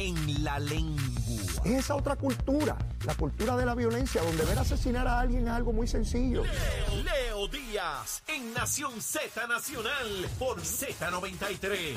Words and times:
en 0.00 0.44
la 0.44 0.58
lengua. 0.58 1.62
Es 1.64 1.72
esa 1.72 1.94
otra 1.94 2.16
cultura, 2.16 2.78
la 3.04 3.14
cultura 3.14 3.54
de 3.56 3.66
la 3.66 3.74
violencia, 3.74 4.22
donde 4.22 4.44
ver 4.46 4.58
asesinar 4.58 5.06
a 5.06 5.20
alguien 5.20 5.46
es 5.46 5.52
algo 5.52 5.74
muy 5.74 5.86
sencillo. 5.86 6.42
Leo, 6.42 7.02
Leo 7.04 7.48
Díaz 7.48 8.22
en 8.26 8.54
Nación 8.54 9.02
Z 9.02 9.46
Nacional 9.46 10.26
por 10.38 10.62
Z93. 10.62 11.96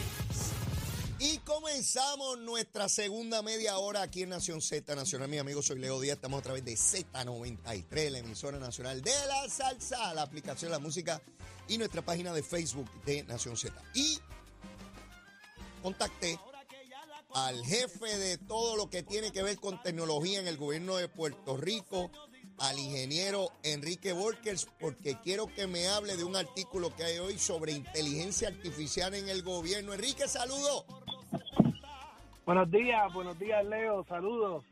Y 1.20 1.38
comenzamos 1.39 2.39
nuestra 2.39 2.89
segunda 2.89 3.41
media 3.41 3.77
hora 3.77 4.02
aquí 4.02 4.23
en 4.23 4.29
Nación 4.29 4.61
Z 4.61 4.93
Nacional. 4.95 5.29
Mi 5.29 5.38
amigo, 5.38 5.61
soy 5.61 5.79
Leo 5.79 6.01
Díaz. 6.01 6.15
Estamos 6.15 6.41
a 6.41 6.43
través 6.43 6.65
de 6.65 6.73
Z93, 6.73 8.09
la 8.09 8.20
emisora 8.20 8.59
nacional 8.59 9.01
de 9.01 9.13
la 9.29 9.49
salsa, 9.49 10.13
la 10.13 10.23
aplicación 10.23 10.71
de 10.71 10.77
la 10.77 10.83
música 10.83 11.21
y 11.70 11.77
nuestra 11.77 12.01
página 12.01 12.33
de 12.33 12.43
Facebook 12.43 12.89
de 13.05 13.23
Nación 13.23 13.55
Z. 13.55 13.73
Y 13.93 14.20
contacté 15.81 16.38
al 17.34 17.65
jefe 17.65 18.17
de 18.17 18.38
todo 18.38 18.76
lo 18.76 18.89
que 18.89 19.03
tiene 19.03 19.31
que 19.31 19.44
ver 19.44 19.58
con 19.58 19.81
tecnología 19.81 20.39
en 20.39 20.48
el 20.48 20.58
gobierno 20.58 20.98
de 20.98 21.08
Puerto 21.08 21.58
Rico, 21.58 22.12
al 22.59 22.77
ingeniero 22.77 23.49
Enrique 23.63 24.13
Volkers, 24.13 24.67
porque 24.80 25.17
quiero 25.21 25.48
que 25.48 25.66
me 25.66 25.88
hable 25.88 26.16
de 26.16 26.23
un 26.23 26.35
artículo 26.35 26.95
que 26.95 27.03
hay 27.03 27.17
hoy 27.17 27.39
sobre 27.39 27.72
inteligencia 27.72 28.49
artificial 28.49 29.16
en 29.16 29.27
el 29.30 29.41
gobierno. 29.41 29.94
Enrique, 29.94 30.27
saludo. 30.27 30.85
Buenos 32.45 32.70
días, 32.70 33.11
buenos 33.13 33.39
días, 33.39 33.66
Leo, 33.66 34.05
saludos. 34.08 34.63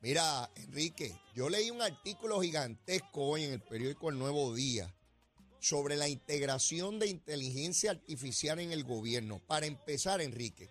Mira, 0.00 0.50
Enrique, 0.56 1.14
yo 1.34 1.48
leí 1.48 1.70
un 1.70 1.82
artículo 1.82 2.40
gigantesco 2.40 3.22
hoy 3.22 3.44
en 3.44 3.52
el 3.52 3.60
periódico 3.60 4.08
El 4.08 4.18
Nuevo 4.18 4.54
Día 4.54 4.92
sobre 5.60 5.96
la 5.96 6.08
integración 6.08 6.98
de 6.98 7.08
inteligencia 7.08 7.90
artificial 7.90 8.58
en 8.58 8.72
el 8.72 8.82
gobierno. 8.82 9.40
Para 9.46 9.66
empezar, 9.66 10.22
Enrique, 10.22 10.70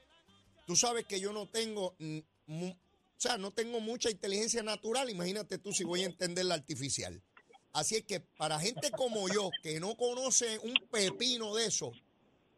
tú 0.70 0.76
sabes 0.76 1.06
que 1.06 1.20
yo 1.20 1.34
no 1.34 1.48
tengo, 1.48 1.96
o 1.98 2.76
sea, 3.18 3.40
no 3.40 3.50
tengo 3.50 3.80
mucha 3.80 4.12
inteligencia 4.12 4.62
natural, 4.62 5.10
imagínate 5.10 5.58
tú 5.58 5.72
si 5.72 5.84
voy 5.84 6.04
a 6.04 6.06
entender 6.06 6.46
la 6.46 6.54
artificial. 6.54 7.24
Así 7.74 7.96
es 7.96 8.04
que 8.04 8.20
para 8.20 8.60
gente 8.60 8.92
como 8.92 9.28
yo, 9.30 9.50
que 9.64 9.80
no 9.80 9.96
conoce 9.96 10.60
un 10.60 10.76
pepino 10.92 11.56
de 11.56 11.66
eso, 11.66 11.92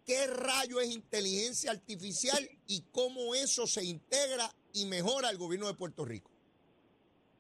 ¿qué 0.06 0.28
rayo 0.28 0.82
es 0.82 0.94
inteligencia 0.94 1.72
artificial 1.72 2.50
y 2.68 2.82
cómo 2.92 3.34
eso 3.34 3.66
se 3.66 3.86
integra 3.86 4.52
y 4.74 4.88
mejora 4.88 5.30
el 5.30 5.38
gobierno 5.38 5.68
de 5.68 5.76
Puerto 5.76 6.04
Rico? 6.04 6.30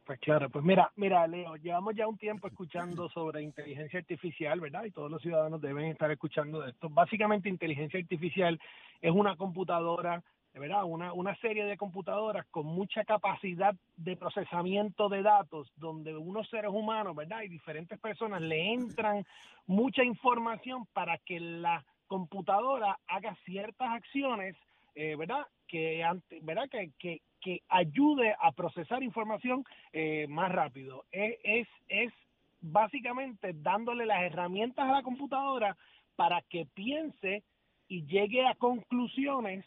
Pues 0.05 0.19
claro, 0.22 0.49
pues 0.49 0.64
mira, 0.64 0.89
mira, 0.95 1.27
Leo, 1.27 1.58
llevamos 1.58 1.95
ya 1.97 2.08
un 2.08 2.17
tiempo 2.17 2.47
escuchando 2.47 3.09
sobre 3.09 3.42
inteligencia 3.42 3.99
artificial, 3.99 4.61
¿verdad? 4.61 4.86
Y 4.86 4.92
todos 4.92 5.11
los 5.11 5.22
ciudadanos 5.22 5.61
deben 5.61 5.88
estar 5.88 6.09
escuchando 6.11 6.61
de 6.61 6.72
esto. 6.72 6.89
Básicamente, 6.89 7.49
inteligencia 7.49 7.99
artificial 7.99 8.58
es 9.02 9.11
una 9.11 9.36
computadora, 9.36 10.23
¿verdad? 10.53 10.83
Una, 10.83 11.13
una 11.13 11.35
serie 11.38 11.63
de 11.66 11.77
computadoras 11.77 12.45
con 12.52 12.66
mucha 12.66 13.05
capacidad 13.05 13.73
de 13.95 14.17
procesamiento 14.17 15.08
de 15.08 15.21
datos, 15.21 15.71
donde 15.77 16.16
unos 16.16 16.49
seres 16.49 16.71
humanos, 16.71 17.16
¿verdad? 17.16 17.41
Y 17.43 17.47
diferentes 17.47 17.97
personas 17.99 18.41
le 18.41 18.73
entran 18.73 19.25
mucha 19.66 20.03
información 20.03 20.85
para 20.93 21.17
que 21.19 21.39
la 21.39 21.83
computadora 22.08 22.99
haga 23.08 23.35
ciertas 23.45 23.89
acciones, 23.89 24.55
eh, 24.95 25.16
¿verdad? 25.16 25.45
Que, 25.67 26.05
¿verdad? 26.41 26.67
Que, 26.69 26.91
que, 26.99 27.21
que 27.39 27.61
ayude 27.69 28.36
a 28.38 28.52
procesar 28.52 29.02
información 29.03 29.63
eh, 29.93 30.27
más 30.27 30.52
rápido. 30.52 31.05
Es, 31.11 31.38
es, 31.43 31.67
es 31.88 32.13
básicamente 32.59 33.53
dándole 33.53 34.05
las 34.05 34.21
herramientas 34.23 34.89
a 34.89 34.91
la 34.91 35.02
computadora 35.02 35.77
para 36.17 36.41
que 36.41 36.67
piense 36.73 37.43
y 37.88 38.05
llegue 38.05 38.45
a 38.45 38.55
conclusiones 38.55 39.65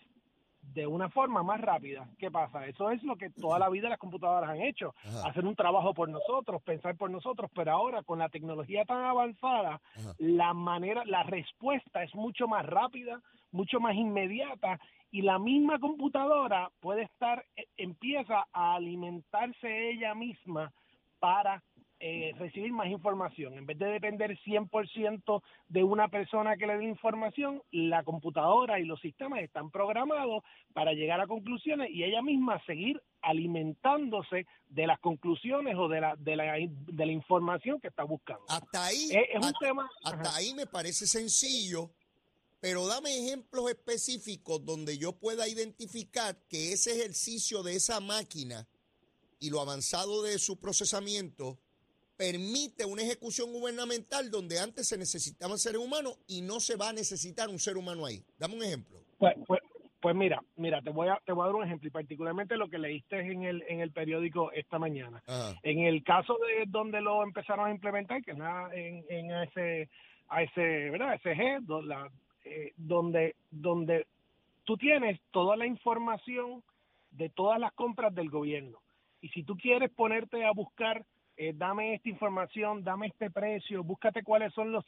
de 0.75 0.87
una 0.87 1.09
forma 1.09 1.43
más 1.43 1.61
rápida. 1.61 2.09
¿Qué 2.19 2.31
pasa? 2.31 2.67
Eso 2.67 2.91
es 2.91 3.03
lo 3.05 3.17
que 3.17 3.31
toda 3.31 3.59
la 3.59 3.69
vida 3.69 3.89
las 3.89 3.99
computadoras 3.99 4.51
han 4.51 4.61
hecho, 4.61 4.95
Ajá. 5.05 5.29
hacer 5.29 5.47
un 5.47 5.55
trabajo 5.55 5.95
por 5.95 6.09
nosotros, 6.09 6.63
pensar 6.63 6.97
por 6.97 7.11
nosotros, 7.11 7.51
pero 7.55 7.73
ahora 7.73 8.03
con 8.03 8.19
la 8.19 8.29
tecnología 8.29 8.85
tan 8.85 9.05
avanzada, 9.05 9.81
Ajá. 9.97 10.15
la 10.19 10.53
manera, 10.53 11.05
la 11.07 11.23
respuesta 11.23 12.03
es 12.03 12.15
mucho 12.15 12.49
más 12.49 12.67
rápida, 12.67 13.21
mucho 13.53 13.79
más 13.79 13.95
inmediata 13.95 14.81
y 15.13 15.23
la 15.23 15.39
misma 15.39 15.79
computadora 15.79 16.71
puede 16.81 17.03
estar, 17.03 17.45
eh, 17.57 17.67
empieza 17.77 18.47
a 18.53 18.75
alimentarse 18.75 19.91
ella 19.91 20.13
misma 20.15 20.73
para 21.21 21.63
eh, 22.01 22.33
recibir 22.39 22.73
más 22.73 22.89
información. 22.89 23.55
En 23.55 23.67
vez 23.67 23.79
de 23.79 23.87
depender 23.87 24.37
100% 24.45 25.43
de 25.69 25.85
una 25.85 26.09
persona 26.09 26.57
que 26.57 26.67
le 26.67 26.77
dé 26.77 26.85
información, 26.85 27.63
la 27.71 28.03
computadora 28.03 28.81
y 28.81 28.85
los 28.85 29.01
sistemas 29.01 29.41
están 29.41 29.71
programados 29.71 30.43
para 30.73 30.93
llegar 30.93 31.21
a 31.21 31.27
conclusiones 31.27 31.91
y 31.91 32.05
ella 32.05 32.21
misma 32.21 32.63
seguir 32.67 33.01
alimentándose 33.23 34.47
de 34.69 34.87
las 34.87 34.99
conclusiones 35.01 35.77
o 35.77 35.89
de 35.89 36.01
la, 36.01 36.17
de 36.17 36.37
la, 36.37 36.55
de 36.59 37.07
la 37.07 37.13
información 37.13 37.81
que 37.81 37.89
está 37.89 38.03
buscando. 38.03 38.45
Hasta 38.49 38.85
ahí, 38.85 39.09
Es, 39.11 39.29
es 39.31 39.37
un 39.37 39.45
hasta, 39.45 39.59
tema... 39.61 39.91
hasta 40.03 40.37
ahí 40.37 40.53
me 40.55 40.67
parece 40.67 41.07
sencillo, 41.07 41.91
pero 42.61 42.87
dame 42.87 43.17
ejemplos 43.17 43.71
específicos 43.71 44.65
donde 44.65 44.99
yo 44.99 45.13
pueda 45.13 45.49
identificar 45.49 46.37
que 46.49 46.73
ese 46.73 46.93
ejercicio 46.93 47.63
de 47.63 47.77
esa 47.77 48.01
máquina 48.01 48.67
y 49.39 49.51
lo 49.51 49.61
avanzado 49.61 50.23
de 50.23 50.39
su 50.39 50.59
procesamiento 50.59 51.59
permite 52.33 52.85
una 52.87 53.03
ejecución 53.03 53.53
gubernamental 53.53 54.31
donde 54.31 54.59
antes 54.59 54.89
se 54.89 54.97
necesitaban 54.97 55.59
seres 55.59 55.79
humanos 55.81 56.19
y 56.27 56.41
no 56.43 56.61
se 56.61 56.77
va 56.77 56.89
a 56.89 56.93
necesitar 56.93 57.49
un 57.49 57.59
ser 57.59 57.77
humano 57.77 58.07
ahí. 58.07 58.23
Dame 58.39 58.55
un 58.57 58.63
ejemplo. 58.63 58.99
Pues, 59.19 59.35
pues, 59.47 59.61
pues 60.01 60.15
mira, 60.17 60.43
mira, 60.57 60.81
te 60.83 60.91
voy 60.91 61.09
a 61.09 61.19
te 61.25 61.33
voy 61.33 61.43
a 61.45 61.47
dar 61.47 61.55
un 61.55 61.65
ejemplo 61.65 61.89
y 61.89 61.91
particularmente 61.91 62.57
lo 62.57 62.69
que 62.69 62.79
leíste 62.79 63.21
en 63.21 63.43
el 63.45 63.63
en 63.69 63.81
el 63.81 63.91
periódico 63.91 64.53
esta 64.53 64.79
mañana. 64.79 65.23
Ajá. 65.27 65.55
En 65.63 65.81
el 65.81 66.03
caso 66.03 66.37
de 66.47 66.65
donde 66.67 67.01
lo 67.01 67.23
empezaron 67.23 67.67
a 67.69 67.71
implementar, 67.71 68.23
que 68.23 68.33
es 68.33 68.39
la- 68.39 68.71
en, 68.75 69.05
en 69.09 69.31
ese 69.31 69.89
a 70.29 70.43
ese, 70.43 70.91
¿verdad? 70.91 71.15
SG, 71.23 71.61
do- 71.63 71.83
la- 71.83 72.11
eh, 72.45 72.73
donde 72.77 73.35
donde 73.51 74.07
tú 74.65 74.77
tienes 74.77 75.21
toda 75.31 75.57
la 75.57 75.67
información 75.67 76.63
de 77.11 77.29
todas 77.31 77.59
las 77.61 77.73
compras 77.75 78.15
del 78.15 78.29
gobierno. 78.31 78.79
Y 79.21 79.29
si 79.31 79.43
tú 79.43 79.57
quieres 79.57 79.91
ponerte 79.91 80.45
a 80.45 80.53
buscar 80.53 81.05
eh, 81.37 81.53
dame 81.57 81.95
esta 81.95 82.09
información, 82.09 82.85
dame 82.85 83.09
este 83.09 83.31
precio, 83.31 83.83
búscate 83.83 84.23
cuáles 84.23 84.53
son 84.55 84.71
los, 84.73 84.85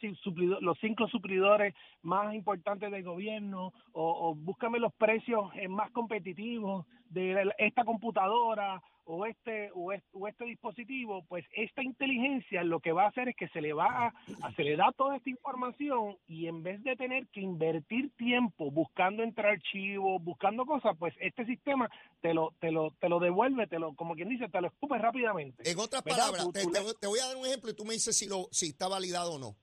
los 0.61 0.79
cinco 0.81 1.09
suplidores 1.09 1.75
más 2.03 2.35
importantes 2.35 2.91
del 2.91 3.03
gobierno 3.03 3.73
o, 3.93 4.29
o 4.31 4.35
búscame 4.35 4.79
los 4.79 4.93
precios 4.95 5.51
eh, 5.55 5.69
más 5.69 5.91
competitivos 5.91 6.87
de 7.11 7.53
esta 7.59 7.85
computadora 7.85 8.83
o 9.09 9.25
este, 9.25 9.71
o 9.75 9.93
este 9.93 10.07
o 10.13 10.27
este 10.29 10.45
dispositivo, 10.45 11.25
pues 11.29 11.45
esta 11.53 11.83
inteligencia 11.83 12.65
lo 12.65 12.81
que 12.81 12.93
va 12.93 13.05
a 13.05 13.09
hacer 13.09 13.29
es 13.29 13.37
que 13.37 13.49
se 13.49 13.61
le 13.61 13.73
va 13.73 13.87
a, 13.87 14.15
a- 14.43 14.53
se 14.55 14.65
le 14.65 14.77
da 14.77 14.93
toda 14.97 15.17
esta 15.17 15.31
información 15.31 16.17
y 16.27 16.49
en 16.49 16.63
vez 16.63 16.83
de 16.83 16.97
tener 16.97 17.29
que 17.29 17.41
invertir 17.41 18.11
tiempo 18.17 18.71
buscando 18.71 19.23
entre 19.23 19.49
archivos, 19.49 20.23
buscando 20.23 20.67
cosas, 20.67 20.97
pues 20.99 21.15
este 21.21 21.47
sistema 21.47 21.89
te 22.21 22.35
lo 22.35 22.53
te 22.61 22.71
lo 22.73 22.91
te 23.01 23.09
lo 23.09 23.21
devuelve, 23.21 23.67
te 23.69 23.79
lo 23.79 23.95
como 23.95 24.15
quien 24.17 24.29
dice, 24.29 24.49
te 24.49 24.61
lo 24.61 24.67
escupe 24.67 24.99
rápidamente. 24.99 25.69
En 25.71 25.79
otras 25.79 26.03
¿Verdad? 26.03 26.19
palabras, 26.19 26.45
Tú- 26.45 26.53
te, 26.53 26.63
tú 26.65 26.73
te 26.73 26.79
le- 26.81 26.85
voy- 26.85 26.95
te 27.01 27.07
voy 27.07 27.19
a 27.21 27.27
dar 27.27 27.37
un 27.37 27.47
ejemplo 27.47 27.71
y 27.71 27.75
tú 27.75 27.85
me 27.85 27.95
dices 27.95 28.17
si, 28.19 28.27
lo, 28.27 28.49
si 28.51 28.67
está 28.67 28.89
validado 28.89 29.35
o 29.35 29.39
no. 29.39 29.57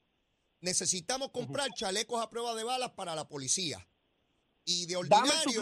Necesitamos 0.61 1.31
comprar 1.31 1.67
chalecos 1.75 2.23
a 2.23 2.29
prueba 2.29 2.55
de 2.55 2.63
balas 2.63 2.91
para 2.91 3.13
la 3.15 3.27
policía. 3.27 3.85
Y 4.65 4.85
de 4.85 4.95
ordinario, 4.95 5.61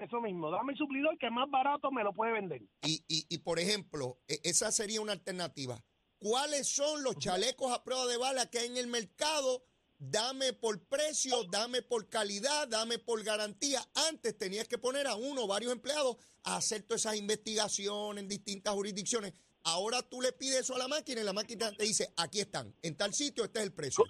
eso 0.00 0.20
mismo, 0.20 0.50
dame 0.50 0.72
el 0.72 0.78
suplidor 0.78 1.16
que 1.18 1.30
más 1.30 1.50
barato 1.50 1.90
me 1.90 2.02
lo 2.04 2.12
puede 2.12 2.32
vender. 2.32 2.62
y, 2.82 3.02
y, 3.08 3.26
y 3.28 3.38
por 3.38 3.58
ejemplo, 3.58 4.18
e- 4.28 4.40
esa 4.44 4.70
sería 4.72 5.00
una 5.00 5.12
alternativa. 5.12 5.82
¿Cuáles 6.18 6.68
son 6.68 7.02
los 7.04 7.16
chalecos 7.16 7.72
a 7.72 7.84
prueba 7.84 8.06
de 8.06 8.16
bala 8.16 8.50
que 8.50 8.58
hay 8.58 8.66
en 8.66 8.76
el 8.76 8.88
mercado? 8.88 9.62
Dame 10.00 10.52
por 10.52 10.80
precio, 10.80 11.44
dame 11.50 11.82
por 11.82 12.08
calidad, 12.08 12.68
dame 12.68 12.98
por 12.98 13.22
garantía. 13.22 13.80
Antes 14.08 14.36
tenías 14.36 14.68
que 14.68 14.78
poner 14.78 15.06
a 15.06 15.16
uno 15.16 15.44
o 15.44 15.46
varios 15.46 15.72
empleados 15.72 16.16
a 16.44 16.56
hacer 16.56 16.82
todas 16.82 17.02
esas 17.04 17.16
investigaciones 17.16 18.22
en 18.22 18.28
distintas 18.28 18.74
jurisdicciones. 18.74 19.32
Ahora 19.64 20.02
tú 20.02 20.20
le 20.20 20.32
pides 20.32 20.60
eso 20.60 20.74
a 20.76 20.78
la 20.78 20.88
máquina 20.88 21.20
y 21.20 21.24
la 21.24 21.32
máquina 21.32 21.72
te 21.72 21.84
dice, 21.84 22.12
aquí 22.16 22.40
están, 22.40 22.72
en 22.82 22.96
tal 22.96 23.12
sitio 23.12 23.44
este 23.44 23.58
es 23.58 23.66
el 23.66 23.72
precio. 23.72 24.04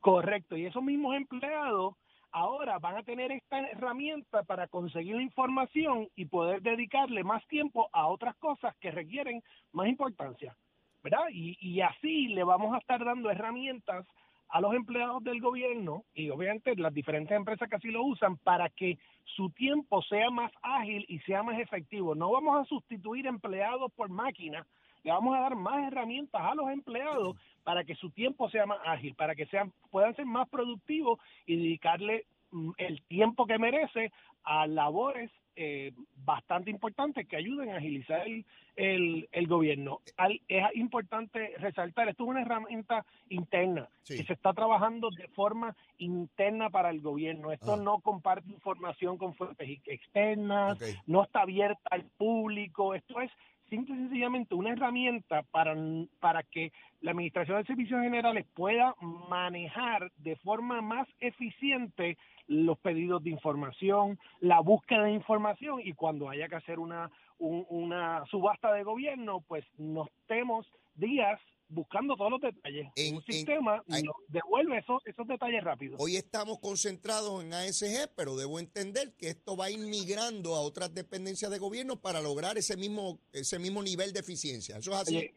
Correcto, 0.00 0.56
y 0.56 0.66
esos 0.66 0.82
mismos 0.82 1.16
empleados 1.16 1.94
ahora 2.36 2.78
van 2.78 2.98
a 2.98 3.02
tener 3.02 3.32
esta 3.32 3.58
herramienta 3.70 4.42
para 4.42 4.68
conseguir 4.68 5.16
la 5.16 5.22
información 5.22 6.08
y 6.16 6.26
poder 6.26 6.60
dedicarle 6.60 7.24
más 7.24 7.46
tiempo 7.48 7.88
a 7.94 8.08
otras 8.08 8.36
cosas 8.36 8.76
que 8.76 8.90
requieren 8.90 9.42
más 9.72 9.88
importancia, 9.88 10.54
¿verdad? 11.02 11.28
Y, 11.32 11.56
y 11.62 11.80
así 11.80 12.28
le 12.28 12.44
vamos 12.44 12.74
a 12.74 12.78
estar 12.78 13.02
dando 13.02 13.30
herramientas 13.30 14.06
a 14.50 14.60
los 14.60 14.74
empleados 14.74 15.24
del 15.24 15.40
gobierno 15.40 16.04
y 16.12 16.28
obviamente 16.28 16.76
las 16.76 16.92
diferentes 16.92 17.34
empresas 17.34 17.70
que 17.70 17.76
así 17.76 17.90
lo 17.90 18.04
usan 18.04 18.36
para 18.36 18.68
que 18.68 18.98
su 19.24 19.48
tiempo 19.50 20.02
sea 20.02 20.28
más 20.28 20.52
ágil 20.60 21.06
y 21.08 21.18
sea 21.20 21.42
más 21.42 21.58
efectivo. 21.58 22.14
No 22.14 22.30
vamos 22.32 22.60
a 22.60 22.68
sustituir 22.68 23.26
empleados 23.26 23.90
por 23.94 24.10
máquinas, 24.10 24.66
le 25.06 25.12
vamos 25.12 25.36
a 25.36 25.40
dar 25.40 25.54
más 25.54 25.86
herramientas 25.86 26.42
a 26.42 26.56
los 26.56 26.68
empleados 26.68 27.36
para 27.62 27.84
que 27.84 27.94
su 27.94 28.10
tiempo 28.10 28.50
sea 28.50 28.66
más 28.66 28.80
ágil, 28.84 29.14
para 29.14 29.36
que 29.36 29.46
sean 29.46 29.72
puedan 29.90 30.16
ser 30.16 30.26
más 30.26 30.48
productivos 30.48 31.20
y 31.46 31.56
dedicarle 31.56 32.26
mm, 32.50 32.72
el 32.76 33.00
tiempo 33.02 33.46
que 33.46 33.56
merece 33.56 34.10
a 34.42 34.66
labores 34.66 35.30
eh, 35.54 35.92
bastante 36.16 36.70
importantes 36.70 37.26
que 37.28 37.36
ayuden 37.36 37.70
a 37.70 37.76
agilizar 37.76 38.26
el, 38.74 39.28
el, 39.30 39.46
gobierno. 39.46 40.00
es 40.48 40.64
importante 40.74 41.54
resaltar, 41.58 42.08
esto 42.08 42.24
es 42.24 42.28
una 42.28 42.42
herramienta 42.42 43.06
interna 43.28 43.88
que 44.04 44.24
se 44.24 44.32
está 44.32 44.52
trabajando 44.52 45.08
de 45.10 45.28
forma 45.28 45.74
interna 45.98 46.68
para 46.68 46.90
el 46.90 47.00
gobierno. 47.00 47.52
Esto 47.52 47.74
ah. 47.74 47.80
no 47.82 48.00
comparte 48.00 48.50
información 48.50 49.16
con 49.16 49.34
fuentes 49.34 49.78
externas, 49.86 50.78
no 51.06 51.22
está 51.22 51.42
abierta 51.42 51.88
al 51.90 52.04
público, 52.18 52.94
esto 52.94 53.20
es 53.20 53.30
simple 53.68 53.94
y 53.94 53.98
sencillamente 53.98 54.54
una 54.54 54.72
herramienta 54.72 55.42
para, 55.50 55.74
para 56.20 56.42
que 56.42 56.72
la 57.00 57.12
Administración 57.12 57.58
de 57.58 57.64
Servicios 57.64 58.02
Generales 58.02 58.46
pueda 58.54 58.94
manejar 59.00 60.10
de 60.18 60.36
forma 60.36 60.80
más 60.80 61.08
eficiente 61.20 62.16
los 62.48 62.78
pedidos 62.78 63.22
de 63.22 63.30
información, 63.30 64.18
la 64.40 64.60
búsqueda 64.60 65.04
de 65.04 65.12
información 65.12 65.80
y 65.82 65.92
cuando 65.92 66.28
haya 66.28 66.48
que 66.48 66.56
hacer 66.56 66.78
una, 66.78 67.10
una 67.38 68.24
subasta 68.26 68.72
de 68.72 68.84
gobierno, 68.84 69.42
pues 69.48 69.64
nos 69.78 70.08
temos 70.26 70.66
días 70.94 71.40
buscando 71.68 72.16
todos 72.16 72.30
los 72.30 72.40
detalles. 72.40 72.88
En, 72.96 73.16
un 73.16 73.22
sistema 73.22 73.82
nos 73.86 74.16
devuelve 74.28 74.78
esos, 74.78 75.02
esos 75.06 75.26
detalles 75.26 75.62
rápidos. 75.64 76.00
Hoy 76.00 76.16
estamos 76.16 76.58
concentrados 76.60 77.42
en 77.42 77.52
ASG, 77.52 78.14
pero 78.16 78.36
debo 78.36 78.58
entender 78.58 79.14
que 79.16 79.28
esto 79.28 79.56
va 79.56 79.70
inmigrando 79.70 80.54
a 80.54 80.60
otras 80.60 80.94
dependencias 80.94 81.50
de 81.50 81.58
gobierno 81.58 81.96
para 81.96 82.20
lograr 82.20 82.56
ese 82.58 82.76
mismo, 82.76 83.18
ese 83.32 83.58
mismo 83.58 83.82
nivel 83.82 84.12
de 84.12 84.20
eficiencia. 84.20 84.76
¿Eso 84.78 84.92
es 84.92 84.96
así? 84.98 85.30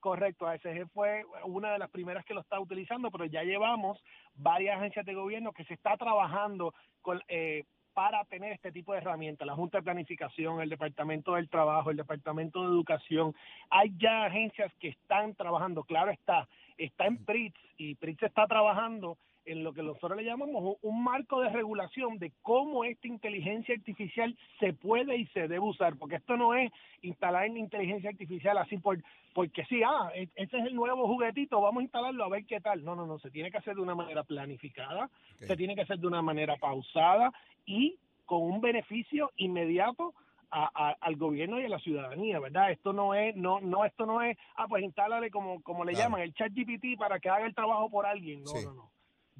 correcto, 0.00 0.46
ASG 0.46 0.88
fue 0.94 1.24
una 1.44 1.72
de 1.72 1.78
las 1.78 1.90
primeras 1.90 2.24
que 2.24 2.32
lo 2.32 2.40
está 2.40 2.58
utilizando, 2.58 3.10
pero 3.10 3.26
ya 3.26 3.42
llevamos 3.42 4.02
varias 4.34 4.78
agencias 4.78 5.04
de 5.04 5.14
gobierno 5.14 5.52
que 5.52 5.64
se 5.64 5.74
está 5.74 5.96
trabajando 5.96 6.72
con, 7.02 7.20
eh, 7.28 7.64
para 7.94 8.24
tener 8.24 8.52
este 8.52 8.72
tipo 8.72 8.92
de 8.92 8.98
herramientas, 8.98 9.46
la 9.46 9.54
Junta 9.54 9.78
de 9.78 9.84
Planificación, 9.84 10.60
el 10.60 10.70
Departamento 10.70 11.34
del 11.34 11.48
Trabajo, 11.48 11.90
el 11.90 11.96
Departamento 11.96 12.62
de 12.62 12.68
Educación. 12.68 13.34
Hay 13.70 13.92
ya 13.98 14.24
agencias 14.24 14.72
que 14.80 14.88
están 14.88 15.34
trabajando, 15.34 15.84
claro 15.84 16.10
está, 16.10 16.48
está 16.78 17.06
en 17.06 17.24
PRITS 17.24 17.60
y 17.76 17.94
PRITS 17.94 18.24
está 18.24 18.46
trabajando 18.46 19.18
en 19.44 19.64
lo 19.64 19.72
que 19.72 19.82
nosotros 19.82 20.16
le 20.16 20.24
llamamos 20.24 20.76
un 20.82 21.04
marco 21.04 21.40
de 21.40 21.48
regulación 21.50 22.18
de 22.18 22.32
cómo 22.42 22.84
esta 22.84 23.08
inteligencia 23.08 23.74
artificial 23.74 24.36
se 24.60 24.72
puede 24.72 25.16
y 25.16 25.26
se 25.26 25.40
debe 25.40 25.60
usar, 25.60 25.96
porque 25.96 26.16
esto 26.16 26.36
no 26.36 26.54
es 26.54 26.70
instalar 27.02 27.46
en 27.46 27.56
inteligencia 27.56 28.10
artificial 28.10 28.56
así 28.58 28.78
por 28.78 29.02
porque 29.34 29.64
sí, 29.64 29.82
ah, 29.82 30.10
e, 30.14 30.28
ese 30.34 30.58
es 30.58 30.66
el 30.66 30.74
nuevo 30.74 31.06
juguetito, 31.06 31.60
vamos 31.60 31.80
a 31.80 31.84
instalarlo 31.84 32.24
a 32.24 32.28
ver 32.28 32.44
qué 32.44 32.60
tal. 32.60 32.84
No, 32.84 32.94
no, 32.94 33.06
no, 33.06 33.18
se 33.18 33.30
tiene 33.30 33.50
que 33.50 33.58
hacer 33.58 33.74
de 33.74 33.80
una 33.80 33.94
manera 33.94 34.24
planificada, 34.24 35.08
se 35.38 35.56
tiene 35.56 35.74
que 35.74 35.82
hacer 35.82 35.98
de 35.98 36.06
una 36.06 36.22
manera 36.22 36.56
pausada 36.56 37.32
y 37.64 37.98
con 38.26 38.42
un 38.42 38.60
beneficio 38.60 39.30
inmediato 39.36 40.14
al 40.50 41.16
gobierno 41.16 41.58
y 41.58 41.64
a 41.64 41.68
la 41.70 41.78
ciudadanía, 41.78 42.38
¿verdad? 42.38 42.70
Esto 42.70 42.92
no 42.92 43.14
es, 43.14 43.34
no, 43.34 43.60
no, 43.60 43.86
esto 43.86 44.04
no 44.04 44.20
es, 44.20 44.36
ah, 44.56 44.66
pues 44.68 44.84
instálale 44.84 45.30
como, 45.30 45.62
como 45.62 45.82
le 45.82 45.94
llaman, 45.94 46.20
el 46.20 46.34
chat 46.34 46.52
GPT 46.52 46.98
para 46.98 47.18
que 47.20 47.30
haga 47.30 47.46
el 47.46 47.54
trabajo 47.54 47.88
por 47.88 48.04
alguien. 48.04 48.44
No, 48.44 48.52
no, 48.62 48.74
no. 48.74 48.90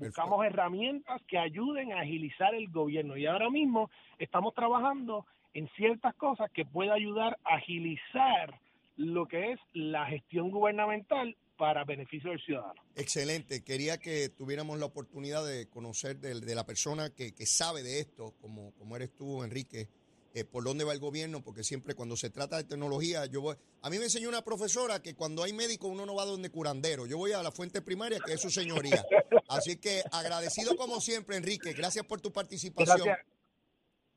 Buscamos 0.07 0.45
herramientas 0.45 1.23
que 1.29 1.39
ayuden 1.39 1.93
a 1.93 2.01
agilizar 2.01 2.55
el 2.55 2.69
gobierno 2.69 3.17
y 3.17 3.27
ahora 3.27 3.51
mismo 3.51 3.91
estamos 4.19 4.55
trabajando 4.55 5.27
en 5.55 5.69
ciertas 5.77 6.15
cosas 6.15 6.51
que 6.51 6.65
pueden 6.65 6.93
ayudar 6.93 7.39
a 7.45 7.57
agilizar 7.57 8.59
lo 8.97 9.27
que 9.27 9.53
es 9.53 9.61
la 9.73 10.07
gestión 10.07 10.51
gubernamental 10.51 11.37
para 11.57 11.85
beneficio 11.85 12.31
del 12.31 12.41
ciudadano. 12.41 12.81
Excelente. 12.97 13.63
Quería 13.63 13.99
que 13.99 14.29
tuviéramos 14.29 14.79
la 14.79 14.87
oportunidad 14.87 15.47
de 15.47 15.69
conocer 15.69 16.19
de, 16.19 16.55
la 16.55 16.67
persona 16.67 17.11
que, 17.11 17.35
que, 17.35 17.47
sabe 17.47 17.83
de 17.83 18.01
esto, 18.01 18.35
como, 18.41 18.73
como 18.73 18.97
eres 18.97 19.15
tú, 19.15 19.45
Enrique, 19.45 19.89
eh, 20.34 20.44
por 20.44 20.64
dónde 20.64 20.84
va 20.84 20.93
el 20.93 20.99
gobierno, 20.99 21.43
porque 21.43 21.62
siempre 21.62 21.94
cuando 21.94 22.17
se 22.17 22.31
trata 22.31 22.56
de 22.56 22.64
tecnología, 22.64 23.26
yo 23.26 23.43
voy. 23.43 23.56
A 23.82 23.90
mí 23.90 23.99
me 23.99 24.05
enseñó 24.05 24.29
una 24.29 24.43
profesora 24.43 25.02
que 25.02 25.14
cuando 25.14 25.43
hay 25.43 25.52
médico 25.52 25.88
uno 25.88 26.06
no 26.06 26.14
va 26.14 26.25
donde 26.25 26.50
curandero, 26.50 27.06
yo 27.06 27.19
voy 27.19 27.32
a 27.32 27.43
la 27.43 27.50
fuente 27.50 27.82
primaria, 27.82 28.19
que 28.25 28.32
es 28.32 28.40
su 28.40 28.50
señoría. 28.50 29.05
Así 29.49 29.76
que 29.76 30.02
agradecido 30.11 30.76
como 30.76 31.00
siempre, 31.00 31.37
Enrique. 31.37 31.73
Gracias 31.75 32.06
por 32.06 32.20
tu 32.20 32.32
participación. 32.32 33.08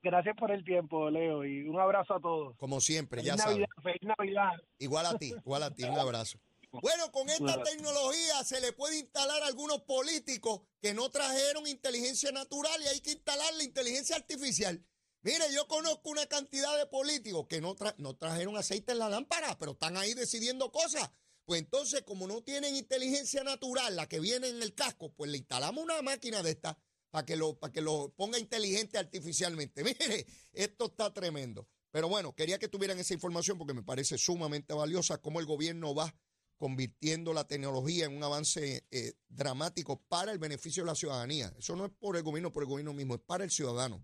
Gracias. 0.02 0.38
por 0.38 0.52
el 0.52 0.64
tiempo, 0.64 1.10
Leo, 1.10 1.44
y 1.44 1.68
un 1.68 1.80
abrazo 1.80 2.16
a 2.16 2.22
todos. 2.22 2.56
Como 2.58 2.80
siempre, 2.80 3.24
ya 3.24 3.36
sabes. 3.38 3.66
Feliz 3.84 4.02
Navidad. 4.04 4.52
Igual 4.80 5.08
a 5.08 5.18
ti, 5.18 5.34
igual 5.36 5.64
a 5.64 5.74
ti, 5.74 5.84
un 5.84 5.98
abrazo. 5.98 6.40
Bueno, 6.82 7.10
con 7.14 7.30
esta 7.30 7.64
tecnología 7.64 8.44
se 8.44 8.60
le 8.60 8.74
puede 8.74 9.00
instalar 9.00 9.42
a 9.44 9.48
algunos 9.48 9.80
políticos 9.84 10.60
que 10.82 10.94
no 10.94 11.10
trajeron 11.10 11.66
inteligencia 11.68 12.34
natural 12.34 12.82
y 12.82 12.88
hay 12.88 13.00
que 13.00 13.12
instalar 13.12 13.54
la 13.54 13.64
inteligencia 13.64 14.18
artificial. 14.18 14.84
Mire, 15.26 15.52
yo 15.52 15.68
conozco 15.68 16.12
una 16.12 16.28
cantidad 16.28 16.78
de 16.78 16.86
políticos 16.86 17.48
que 17.50 17.60
no, 17.60 17.76
no 17.98 18.16
trajeron 18.16 18.58
aceite 18.58 18.92
en 18.92 19.00
la 19.00 19.10
lámpara, 19.10 19.58
pero 19.58 19.72
están 19.72 19.98
ahí 19.98 20.14
decidiendo 20.14 20.72
cosas. 20.72 21.10
Pues 21.46 21.62
entonces, 21.62 22.04
como 22.04 22.28
no 22.28 22.44
tienen 22.44 22.76
inteligencia 22.76 23.44
natural, 23.44 23.96
la 23.96 24.08
que 24.08 24.20
viene 24.20 24.50
en 24.50 24.62
el 24.62 24.76
casco, 24.76 25.12
pues 25.14 25.32
le 25.32 25.40
instalamos 25.40 25.84
una 25.84 26.00
máquina 26.04 26.44
de 26.44 26.52
esta 26.52 26.78
para 27.10 27.26
que 27.26 27.36
lo, 27.36 27.60
que 27.74 27.82
lo 27.82 28.14
ponga 28.16 28.38
inteligente 28.38 29.00
artificialmente. 29.00 29.84
Mire, 30.00 30.28
esto 30.54 30.86
está 30.86 31.12
tremendo. 31.12 31.68
Pero 31.90 32.08
bueno, 32.08 32.36
quería 32.36 32.60
que 32.60 32.68
tuvieran 32.68 33.00
esa 33.00 33.16
información 33.16 33.58
porque 33.58 33.74
me 33.74 33.82
parece 33.82 34.20
sumamente 34.20 34.76
valiosa 34.76 35.24
cómo 35.24 35.40
el 35.40 35.48
gobierno 35.48 35.96
va 35.96 36.14
convirtiendo 36.58 37.34
la 37.34 37.48
tecnología 37.48 38.06
en 38.06 38.16
un 38.16 38.22
avance 38.22 38.86
eh, 38.92 39.14
dramático 39.28 40.04
para 40.08 40.32
el 40.32 40.38
beneficio 40.38 40.84
de 40.84 40.88
la 40.92 40.96
ciudadanía. 40.96 41.52
Eso 41.58 41.76
no 41.76 41.86
es 41.86 41.92
por 42.00 42.16
el 42.16 42.22
gobierno, 42.22 42.52
por 42.52 42.62
el 42.62 42.70
gobierno 42.70 42.94
mismo, 42.94 43.16
es 43.16 43.22
para 43.22 43.44
el 43.44 43.50
ciudadano. 43.50 44.04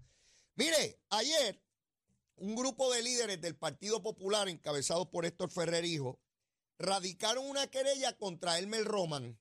Mire, 0.56 1.00
ayer 1.10 1.62
un 2.36 2.56
grupo 2.56 2.92
de 2.92 3.04
líderes 3.04 3.40
del 3.40 3.56
Partido 3.56 4.02
Popular, 4.02 4.50
encabezados 4.50 5.08
por 5.08 5.26
Héctor 5.26 5.52
Ferrer 5.52 5.86
Hijo, 5.86 6.20
radicaron 6.80 7.48
una 7.48 7.68
querella 7.68 8.18
contra 8.18 8.58
Elmer 8.58 8.84
Roman, 8.84 9.40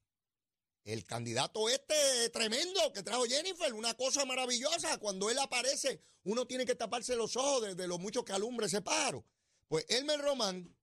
el 0.85 1.05
candidato 1.05 1.69
este 1.69 2.31
tremendo 2.31 2.93
que 2.93 3.03
trajo 3.03 3.25
Jennifer, 3.25 3.73
una 3.75 3.95
cosa 3.95 4.25
maravillosa. 4.25 4.99
Cuando 4.99 5.31
él 5.31 5.39
aparece, 5.39 6.03
uno 6.25 6.47
tiene 6.47 6.65
que 6.65 6.75
taparse 6.75 7.17
los 7.17 7.37
ojos 7.37 7.63
de, 7.63 7.75
de 7.75 7.89
lo 7.89 7.99
mucho 7.99 8.25
que 8.25 8.33
alumbre 8.33 8.67
ese 8.67 8.83
pájaro. 8.83 9.25
Pues 9.69 9.87
Elmer 9.89 10.21
Roman, 10.21 10.77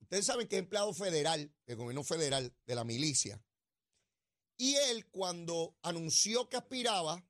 ustedes 0.00 0.26
saben 0.26 0.48
que 0.48 0.56
es 0.56 0.62
empleado 0.62 0.92
federal, 0.92 1.54
del 1.66 1.76
gobierno 1.76 2.04
federal, 2.04 2.54
de 2.66 2.74
la 2.74 2.84
milicia. 2.84 3.42
Y 4.58 4.74
él, 4.74 5.06
cuando 5.10 5.76
anunció 5.82 6.48
que 6.48 6.56
aspiraba, 6.56 7.22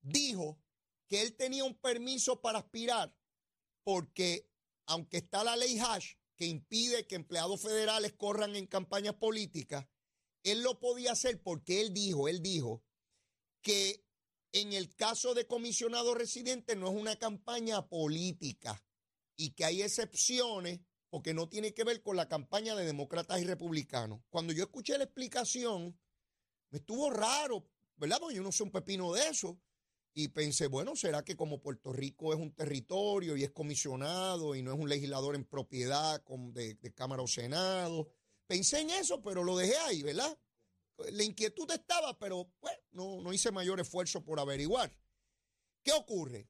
dijo 0.00 0.59
que 1.10 1.22
él 1.22 1.34
tenía 1.34 1.64
un 1.64 1.74
permiso 1.74 2.40
para 2.40 2.60
aspirar 2.60 3.12
porque 3.82 4.48
aunque 4.86 5.18
está 5.18 5.42
la 5.42 5.56
ley 5.56 5.78
Hash 5.80 6.14
que 6.36 6.46
impide 6.46 7.06
que 7.06 7.16
empleados 7.16 7.60
federales 7.60 8.12
corran 8.12 8.54
en 8.54 8.66
campañas 8.66 9.14
políticas, 9.14 9.86
él 10.44 10.62
lo 10.62 10.78
podía 10.78 11.12
hacer 11.12 11.42
porque 11.42 11.80
él 11.80 11.92
dijo, 11.92 12.28
él 12.28 12.40
dijo 12.40 12.84
que 13.60 14.06
en 14.52 14.72
el 14.72 14.94
caso 14.94 15.34
de 15.34 15.48
comisionado 15.48 16.14
residente 16.14 16.76
no 16.76 16.88
es 16.88 16.94
una 16.94 17.16
campaña 17.16 17.88
política 17.88 18.82
y 19.36 19.50
que 19.50 19.64
hay 19.64 19.82
excepciones 19.82 20.80
porque 21.08 21.34
no 21.34 21.48
tiene 21.48 21.74
que 21.74 21.82
ver 21.82 22.02
con 22.02 22.16
la 22.16 22.28
campaña 22.28 22.76
de 22.76 22.86
demócratas 22.86 23.40
y 23.40 23.44
republicanos. 23.44 24.20
Cuando 24.30 24.52
yo 24.52 24.62
escuché 24.62 24.96
la 24.96 25.04
explicación, 25.04 25.98
me 26.70 26.78
estuvo 26.78 27.10
raro, 27.10 27.68
¿verdad? 27.96 28.18
Porque 28.20 28.36
yo 28.36 28.44
no 28.44 28.52
soy 28.52 28.66
un 28.66 28.72
pepino 28.72 29.12
de 29.12 29.28
eso. 29.28 29.60
Y 30.12 30.28
pensé, 30.28 30.66
bueno, 30.66 30.96
¿será 30.96 31.24
que 31.24 31.36
como 31.36 31.60
Puerto 31.60 31.92
Rico 31.92 32.32
es 32.32 32.38
un 32.40 32.52
territorio 32.52 33.36
y 33.36 33.44
es 33.44 33.50
comisionado 33.50 34.56
y 34.56 34.62
no 34.62 34.72
es 34.72 34.78
un 34.78 34.88
legislador 34.88 35.36
en 35.36 35.44
propiedad 35.44 36.22
de, 36.26 36.74
de 36.74 36.94
Cámara 36.94 37.22
o 37.22 37.28
Senado? 37.28 38.10
Pensé 38.46 38.80
en 38.80 38.90
eso, 38.90 39.22
pero 39.22 39.44
lo 39.44 39.56
dejé 39.56 39.76
ahí, 39.76 40.02
¿verdad? 40.02 40.36
La 41.12 41.22
inquietud 41.22 41.70
estaba, 41.70 42.18
pero 42.18 42.52
bueno, 42.60 42.78
no, 42.90 43.20
no 43.22 43.32
hice 43.32 43.52
mayor 43.52 43.78
esfuerzo 43.80 44.24
por 44.24 44.40
averiguar. 44.40 44.92
¿Qué 45.82 45.92
ocurre? 45.92 46.48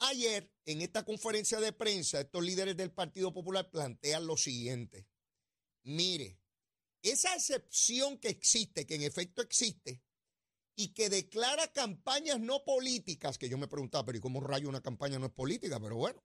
Ayer, 0.00 0.52
en 0.66 0.82
esta 0.82 1.04
conferencia 1.04 1.60
de 1.60 1.72
prensa, 1.72 2.20
estos 2.20 2.44
líderes 2.44 2.76
del 2.76 2.92
Partido 2.92 3.32
Popular 3.32 3.70
plantean 3.70 4.26
lo 4.26 4.36
siguiente. 4.36 5.08
Mire, 5.84 6.38
esa 7.02 7.34
excepción 7.34 8.18
que 8.18 8.28
existe, 8.28 8.86
que 8.86 8.94
en 8.96 9.02
efecto 9.02 9.42
existe, 9.42 10.02
y 10.76 10.92
que 10.92 11.08
declara 11.08 11.68
campañas 11.68 12.40
no 12.40 12.64
políticas, 12.64 13.38
que 13.38 13.48
yo 13.48 13.58
me 13.58 13.68
preguntaba, 13.68 14.06
pero 14.06 14.18
¿y 14.18 14.20
cómo 14.20 14.40
rayo 14.40 14.68
una 14.68 14.82
campaña 14.82 15.18
no 15.18 15.26
es 15.26 15.32
política? 15.32 15.78
Pero 15.80 15.96
bueno, 15.96 16.22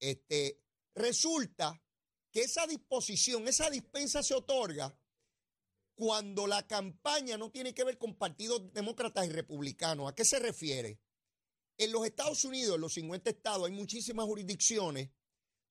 este, 0.00 0.62
resulta 0.94 1.80
que 2.30 2.42
esa 2.42 2.66
disposición, 2.66 3.46
esa 3.46 3.70
dispensa 3.70 4.22
se 4.22 4.34
otorga 4.34 4.96
cuando 5.94 6.46
la 6.46 6.66
campaña 6.66 7.36
no 7.36 7.50
tiene 7.50 7.74
que 7.74 7.84
ver 7.84 7.98
con 7.98 8.16
partidos 8.16 8.72
demócratas 8.72 9.26
y 9.26 9.30
republicanos. 9.30 10.10
¿A 10.10 10.14
qué 10.14 10.24
se 10.24 10.38
refiere? 10.38 11.00
En 11.76 11.92
los 11.92 12.04
Estados 12.06 12.44
Unidos, 12.44 12.74
en 12.74 12.80
los 12.80 12.94
50 12.94 13.30
estados, 13.30 13.66
hay 13.66 13.72
muchísimas 13.72 14.26
jurisdicciones 14.26 15.10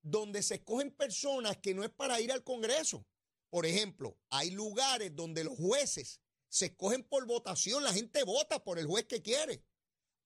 donde 0.02 0.44
se 0.44 0.56
escogen 0.56 0.92
personas 0.92 1.58
que 1.58 1.74
no 1.74 1.84
es 1.84 1.90
para 1.90 2.20
ir 2.22 2.32
al 2.32 2.44
Congreso. 2.44 3.06
Por 3.50 3.66
ejemplo, 3.66 4.18
hay 4.30 4.52
lugares 4.52 5.16
donde 5.16 5.44
los 5.44 5.56
jueces 5.58 6.23
se 6.54 6.68
escogen 6.68 7.04
por 7.04 7.26
votación, 7.26 7.84
la 7.84 7.92
gente 7.92 8.24
vota 8.24 8.64
por 8.64 8.78
el 8.78 8.86
juez 8.86 9.06
que 9.06 9.24
quiere. 9.24 9.66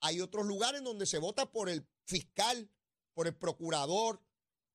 Hay 0.01 0.19
otros 0.19 0.45
lugares 0.45 0.83
donde 0.83 1.05
se 1.05 1.19
vota 1.19 1.49
por 1.49 1.69
el 1.69 1.87
fiscal, 2.05 2.69
por 3.13 3.27
el 3.27 3.35
procurador, 3.37 4.21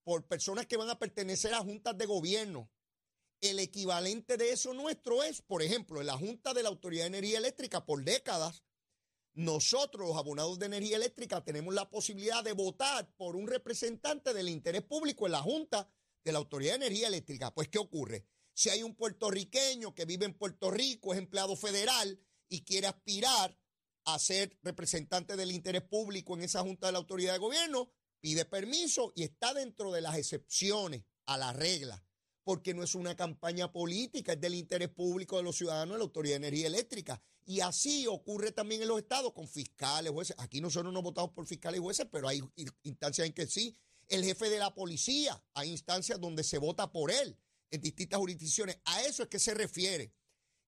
por 0.02 0.26
personas 0.26 0.66
que 0.66 0.78
van 0.78 0.88
a 0.88 0.98
pertenecer 0.98 1.52
a 1.52 1.60
juntas 1.60 1.98
de 1.98 2.06
gobierno. 2.06 2.70
El 3.42 3.58
equivalente 3.58 4.38
de 4.38 4.52
eso 4.52 4.72
nuestro 4.72 5.22
es, 5.22 5.42
por 5.42 5.60
ejemplo, 5.62 6.00
en 6.00 6.06
la 6.06 6.16
Junta 6.16 6.54
de 6.54 6.62
la 6.62 6.70
Autoridad 6.70 7.02
de 7.04 7.18
Energía 7.18 7.36
Eléctrica 7.36 7.84
por 7.84 8.02
décadas, 8.02 8.62
nosotros 9.34 10.08
los 10.08 10.16
abonados 10.16 10.58
de 10.58 10.66
energía 10.66 10.96
eléctrica 10.96 11.44
tenemos 11.44 11.74
la 11.74 11.90
posibilidad 11.90 12.42
de 12.42 12.52
votar 12.52 13.12
por 13.16 13.36
un 13.36 13.46
representante 13.46 14.32
del 14.32 14.48
interés 14.48 14.82
público 14.82 15.26
en 15.26 15.32
la 15.32 15.42
Junta 15.42 15.86
de 16.24 16.32
la 16.32 16.38
Autoridad 16.38 16.78
de 16.78 16.86
Energía 16.86 17.08
Eléctrica. 17.08 17.52
Pues, 17.52 17.68
¿qué 17.68 17.78
ocurre? 17.78 18.26
Si 18.54 18.68
hay 18.68 18.82
un 18.82 18.94
puertorriqueño 18.94 19.94
que 19.94 20.04
vive 20.04 20.26
en 20.26 20.34
Puerto 20.34 20.70
Rico, 20.70 21.12
es 21.12 21.18
empleado 21.18 21.56
federal 21.56 22.20
y 22.48 22.62
quiere 22.62 22.86
aspirar 22.86 23.58
a 24.04 24.18
ser 24.18 24.58
representante 24.62 25.36
del 25.36 25.52
interés 25.52 25.82
público 25.82 26.34
en 26.34 26.42
esa 26.42 26.60
Junta 26.60 26.86
de 26.86 26.92
la 26.92 26.98
Autoridad 26.98 27.32
de 27.32 27.38
Gobierno, 27.38 27.90
pide 28.20 28.44
permiso 28.44 29.12
y 29.14 29.22
está 29.22 29.54
dentro 29.54 29.92
de 29.92 30.00
las 30.00 30.16
excepciones 30.16 31.04
a 31.26 31.38
la 31.38 31.52
regla, 31.52 32.04
porque 32.42 32.74
no 32.74 32.82
es 32.82 32.94
una 32.94 33.16
campaña 33.16 33.72
política, 33.72 34.32
es 34.32 34.40
del 34.40 34.54
interés 34.54 34.88
público 34.88 35.36
de 35.36 35.44
los 35.44 35.56
ciudadanos 35.56 35.94
de 35.94 35.98
la 35.98 36.04
Autoridad 36.04 36.34
de 36.34 36.48
Energía 36.48 36.66
Eléctrica. 36.66 37.22
Y 37.44 37.60
así 37.60 38.06
ocurre 38.06 38.52
también 38.52 38.82
en 38.82 38.88
los 38.88 38.98
estados 38.98 39.32
con 39.32 39.48
fiscales, 39.48 40.12
jueces. 40.12 40.36
Aquí 40.38 40.60
nosotros 40.60 40.92
no 40.92 41.02
votamos 41.02 41.32
por 41.32 41.46
fiscales 41.46 41.80
y 41.80 41.82
jueces, 41.82 42.06
pero 42.10 42.28
hay 42.28 42.42
instancias 42.82 43.26
en 43.26 43.32
que 43.32 43.46
sí. 43.46 43.76
El 44.08 44.24
jefe 44.24 44.50
de 44.50 44.58
la 44.58 44.74
policía, 44.74 45.42
hay 45.54 45.70
instancias 45.70 46.20
donde 46.20 46.44
se 46.44 46.58
vota 46.58 46.92
por 46.92 47.10
él 47.10 47.36
en 47.72 47.80
distintas 47.80 48.20
jurisdicciones. 48.20 48.78
A 48.84 49.02
eso 49.02 49.24
es 49.24 49.28
que 49.28 49.40
se 49.40 49.54
refiere. 49.54 50.14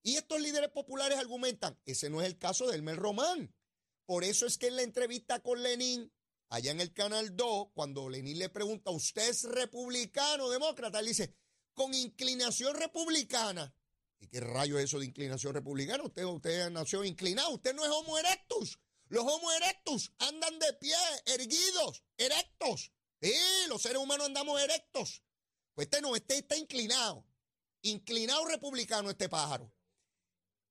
Y 0.03 0.17
estos 0.17 0.41
líderes 0.41 0.69
populares 0.69 1.17
argumentan, 1.17 1.79
ese 1.85 2.09
no 2.09 2.21
es 2.21 2.27
el 2.27 2.37
caso 2.37 2.67
de 2.67 2.75
Elmer 2.75 2.97
Román. 2.97 3.55
Por 4.05 4.23
eso 4.23 4.45
es 4.45 4.57
que 4.57 4.67
en 4.67 4.75
la 4.75 4.83
entrevista 4.83 5.39
con 5.39 5.63
Lenin, 5.63 6.11
allá 6.49 6.71
en 6.71 6.81
el 6.81 6.93
Canal 6.93 7.35
2, 7.35 7.69
cuando 7.73 8.09
Lenin 8.09 8.37
le 8.37 8.49
pregunta, 8.49 8.91
¿usted 8.91 9.29
es 9.29 9.43
republicano 9.43 10.45
o 10.45 10.51
demócrata? 10.51 10.99
Él 10.99 11.07
dice, 11.07 11.33
con 11.73 11.93
inclinación 11.93 12.75
republicana. 12.75 13.73
¿Y 14.19 14.27
qué 14.27 14.39
rayo 14.39 14.77
es 14.77 14.85
eso 14.85 14.99
de 14.99 15.07
inclinación 15.07 15.53
republicana? 15.53 16.03
Usted, 16.03 16.23
usted 16.23 16.69
nació 16.69 17.03
inclinado, 17.03 17.51
usted 17.51 17.73
no 17.73 17.83
es 17.83 17.91
homo 17.91 18.17
erectus. 18.17 18.79
Los 19.07 19.23
homo 19.23 19.51
erectus 19.51 20.11
andan 20.19 20.57
de 20.59 20.73
pie, 20.73 20.95
erguidos, 21.25 22.03
erectos. 22.17 22.91
Sí, 23.21 23.33
los 23.69 23.81
seres 23.81 24.01
humanos 24.01 24.27
andamos 24.27 24.61
erectos. 24.61 25.24
Pues 25.75 25.87
este 25.87 26.01
no, 26.01 26.15
este 26.15 26.37
está 26.37 26.57
inclinado. 26.57 27.25
Inclinado 27.83 28.45
republicano 28.45 29.11
este 29.11 29.29
pájaro. 29.29 29.71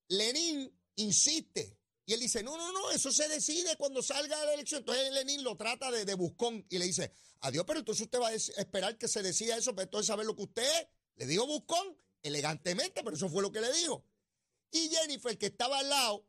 Lenin 0.08 0.76
insiste. 0.96 1.78
Y 2.06 2.12
él 2.12 2.20
dice, 2.20 2.42
no, 2.42 2.56
no, 2.56 2.72
no, 2.72 2.90
eso 2.90 3.12
se 3.12 3.28
decide 3.28 3.76
cuando 3.76 4.02
salga 4.02 4.38
de 4.40 4.46
la 4.46 4.54
elección. 4.54 4.80
Entonces 4.80 5.12
Lenin 5.12 5.44
lo 5.44 5.56
trata 5.56 5.90
de, 5.90 6.04
de 6.04 6.14
buscón 6.14 6.66
y 6.68 6.78
le 6.78 6.86
dice, 6.86 7.12
adiós, 7.40 7.64
pero 7.66 7.78
entonces 7.78 8.06
usted 8.06 8.20
va 8.20 8.28
a 8.28 8.34
esperar 8.34 8.98
que 8.98 9.08
se 9.08 9.22
decida 9.22 9.56
eso, 9.56 9.74
pero 9.74 9.84
entonces 9.84 10.08
saber 10.08 10.26
lo 10.26 10.34
que 10.34 10.42
usted 10.42 10.88
Le 11.16 11.26
dijo 11.26 11.46
buscón 11.46 11.96
elegantemente, 12.22 13.04
pero 13.04 13.14
eso 13.16 13.28
fue 13.28 13.42
lo 13.42 13.52
que 13.52 13.60
le 13.60 13.72
dijo. 13.72 14.04
Y 14.70 14.88
Jennifer, 14.88 15.38
que 15.38 15.46
estaba 15.46 15.78
al 15.78 15.88
lado, 15.88 16.26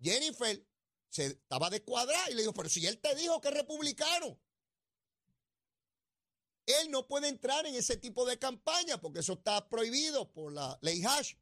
Jennifer 0.00 0.66
se 1.08 1.26
estaba 1.26 1.70
de 1.70 1.82
cuadrar 1.84 2.30
y 2.30 2.34
le 2.34 2.42
dijo, 2.42 2.54
pero 2.54 2.68
si 2.68 2.84
él 2.86 2.98
te 2.98 3.14
dijo 3.14 3.40
que 3.40 3.48
es 3.48 3.54
republicano, 3.54 4.40
él 6.66 6.90
no 6.90 7.06
puede 7.06 7.28
entrar 7.28 7.66
en 7.66 7.74
ese 7.74 7.96
tipo 7.96 8.24
de 8.24 8.38
campaña 8.38 9.00
porque 9.00 9.20
eso 9.20 9.34
está 9.34 9.68
prohibido 9.68 10.32
por 10.32 10.52
la 10.52 10.78
ley 10.82 11.02
Hash. 11.04 11.34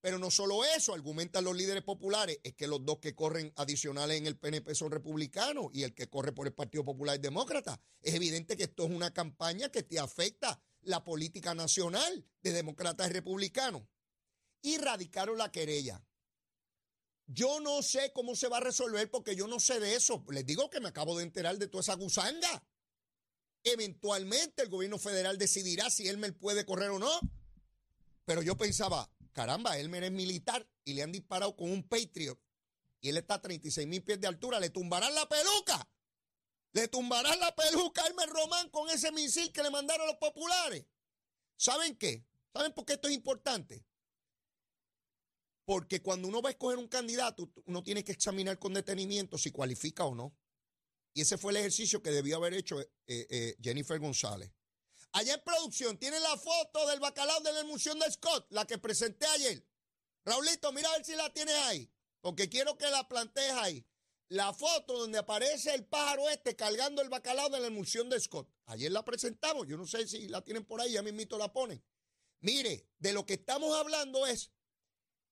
Pero 0.00 0.18
no 0.18 0.30
solo 0.30 0.64
eso, 0.64 0.94
argumentan 0.94 1.42
los 1.42 1.56
líderes 1.56 1.82
populares, 1.82 2.38
es 2.44 2.54
que 2.54 2.68
los 2.68 2.84
dos 2.84 2.98
que 2.98 3.14
corren 3.14 3.52
adicionales 3.56 4.18
en 4.18 4.26
el 4.26 4.38
PNP 4.38 4.74
son 4.74 4.92
republicanos 4.92 5.66
y 5.72 5.82
el 5.82 5.94
que 5.94 6.08
corre 6.08 6.32
por 6.32 6.46
el 6.46 6.52
Partido 6.52 6.84
Popular 6.84 7.16
es 7.16 7.22
demócrata. 7.22 7.80
Es 8.00 8.14
evidente 8.14 8.56
que 8.56 8.64
esto 8.64 8.84
es 8.84 8.90
una 8.90 9.12
campaña 9.12 9.68
que 9.70 9.82
te 9.82 9.98
afecta 9.98 10.60
la 10.82 11.02
política 11.02 11.54
nacional 11.54 12.24
de 12.40 12.52
demócratas 12.52 13.10
y 13.10 13.14
republicanos. 13.14 13.82
Y 14.62 14.78
radicaron 14.78 15.38
la 15.38 15.50
querella. 15.50 16.04
Yo 17.26 17.58
no 17.58 17.82
sé 17.82 18.12
cómo 18.12 18.36
se 18.36 18.48
va 18.48 18.58
a 18.58 18.60
resolver 18.60 19.10
porque 19.10 19.34
yo 19.34 19.48
no 19.48 19.58
sé 19.58 19.80
de 19.80 19.96
eso. 19.96 20.24
Les 20.30 20.46
digo 20.46 20.70
que 20.70 20.80
me 20.80 20.88
acabo 20.88 21.16
de 21.16 21.24
enterar 21.24 21.58
de 21.58 21.66
toda 21.66 21.80
esa 21.80 21.94
gusanga. 21.94 22.62
Eventualmente 23.66 24.62
el 24.62 24.68
gobierno 24.68 24.96
federal 24.96 25.38
decidirá 25.38 25.90
si 25.90 26.06
Elmer 26.06 26.38
puede 26.38 26.64
correr 26.64 26.90
o 26.90 27.00
no. 27.00 27.10
Pero 28.24 28.40
yo 28.40 28.56
pensaba, 28.56 29.10
caramba, 29.32 29.76
Elmer 29.76 30.04
es 30.04 30.12
militar 30.12 30.64
y 30.84 30.94
le 30.94 31.02
han 31.02 31.10
disparado 31.10 31.56
con 31.56 31.72
un 31.72 31.82
Patriot 31.82 32.38
y 33.00 33.08
él 33.08 33.16
está 33.16 33.34
a 33.34 33.42
36 33.42 33.88
mil 33.88 34.04
pies 34.04 34.20
de 34.20 34.28
altura, 34.28 34.60
le 34.60 34.70
tumbarán 34.70 35.12
la 35.16 35.28
peluca. 35.28 35.88
Le 36.74 36.86
tumbarán 36.86 37.40
la 37.40 37.54
peluca 37.56 38.04
a 38.04 38.06
Elmer 38.06 38.28
Román 38.28 38.70
con 38.70 38.88
ese 38.88 39.10
misil 39.10 39.52
que 39.52 39.64
le 39.64 39.70
mandaron 39.70 40.06
los 40.06 40.16
populares. 40.16 40.86
¿Saben 41.56 41.96
qué? 41.96 42.24
¿Saben 42.52 42.72
por 42.72 42.84
qué 42.84 42.92
esto 42.92 43.08
es 43.08 43.14
importante? 43.14 43.84
Porque 45.64 46.02
cuando 46.02 46.28
uno 46.28 46.40
va 46.40 46.50
a 46.50 46.52
escoger 46.52 46.78
un 46.78 46.86
candidato, 46.86 47.50
uno 47.64 47.82
tiene 47.82 48.04
que 48.04 48.12
examinar 48.12 48.60
con 48.60 48.74
detenimiento 48.74 49.36
si 49.36 49.50
cualifica 49.50 50.04
o 50.04 50.14
no. 50.14 50.36
Y 51.16 51.22
ese 51.22 51.38
fue 51.38 51.52
el 51.52 51.56
ejercicio 51.56 52.02
que 52.02 52.10
debió 52.10 52.36
haber 52.36 52.52
hecho 52.52 52.78
eh, 52.78 52.86
eh, 53.06 53.56
Jennifer 53.62 53.98
González. 53.98 54.52
Allá 55.12 55.32
en 55.32 55.40
producción 55.42 55.96
tiene 55.96 56.20
la 56.20 56.36
foto 56.36 56.86
del 56.88 57.00
bacalao 57.00 57.40
de 57.40 57.54
la 57.54 57.60
emulsión 57.60 57.98
de 57.98 58.12
Scott, 58.12 58.46
la 58.50 58.66
que 58.66 58.76
presenté 58.76 59.24
ayer. 59.28 59.66
Raulito, 60.26 60.70
mira 60.72 60.90
a 60.90 60.92
ver 60.92 61.06
si 61.06 61.16
la 61.16 61.32
tienes 61.32 61.54
ahí, 61.54 61.90
porque 62.20 62.50
quiero 62.50 62.76
que 62.76 62.90
la 62.90 63.08
plantees 63.08 63.52
ahí. 63.52 63.86
La 64.28 64.52
foto 64.52 64.98
donde 64.98 65.16
aparece 65.16 65.74
el 65.74 65.86
pájaro 65.86 66.28
este 66.28 66.54
cargando 66.54 67.00
el 67.00 67.08
bacalao 67.08 67.48
de 67.48 67.60
la 67.60 67.68
emulsión 67.68 68.10
de 68.10 68.20
Scott. 68.20 68.52
Ayer 68.66 68.92
la 68.92 69.02
presentamos, 69.02 69.66
yo 69.66 69.78
no 69.78 69.86
sé 69.86 70.06
si 70.06 70.28
la 70.28 70.44
tienen 70.44 70.66
por 70.66 70.82
ahí, 70.82 70.92
ya 70.92 71.02
mismito 71.02 71.38
la 71.38 71.50
ponen. 71.50 71.82
Mire, 72.40 72.90
de 72.98 73.14
lo 73.14 73.24
que 73.24 73.34
estamos 73.34 73.74
hablando 73.74 74.26
es 74.26 74.50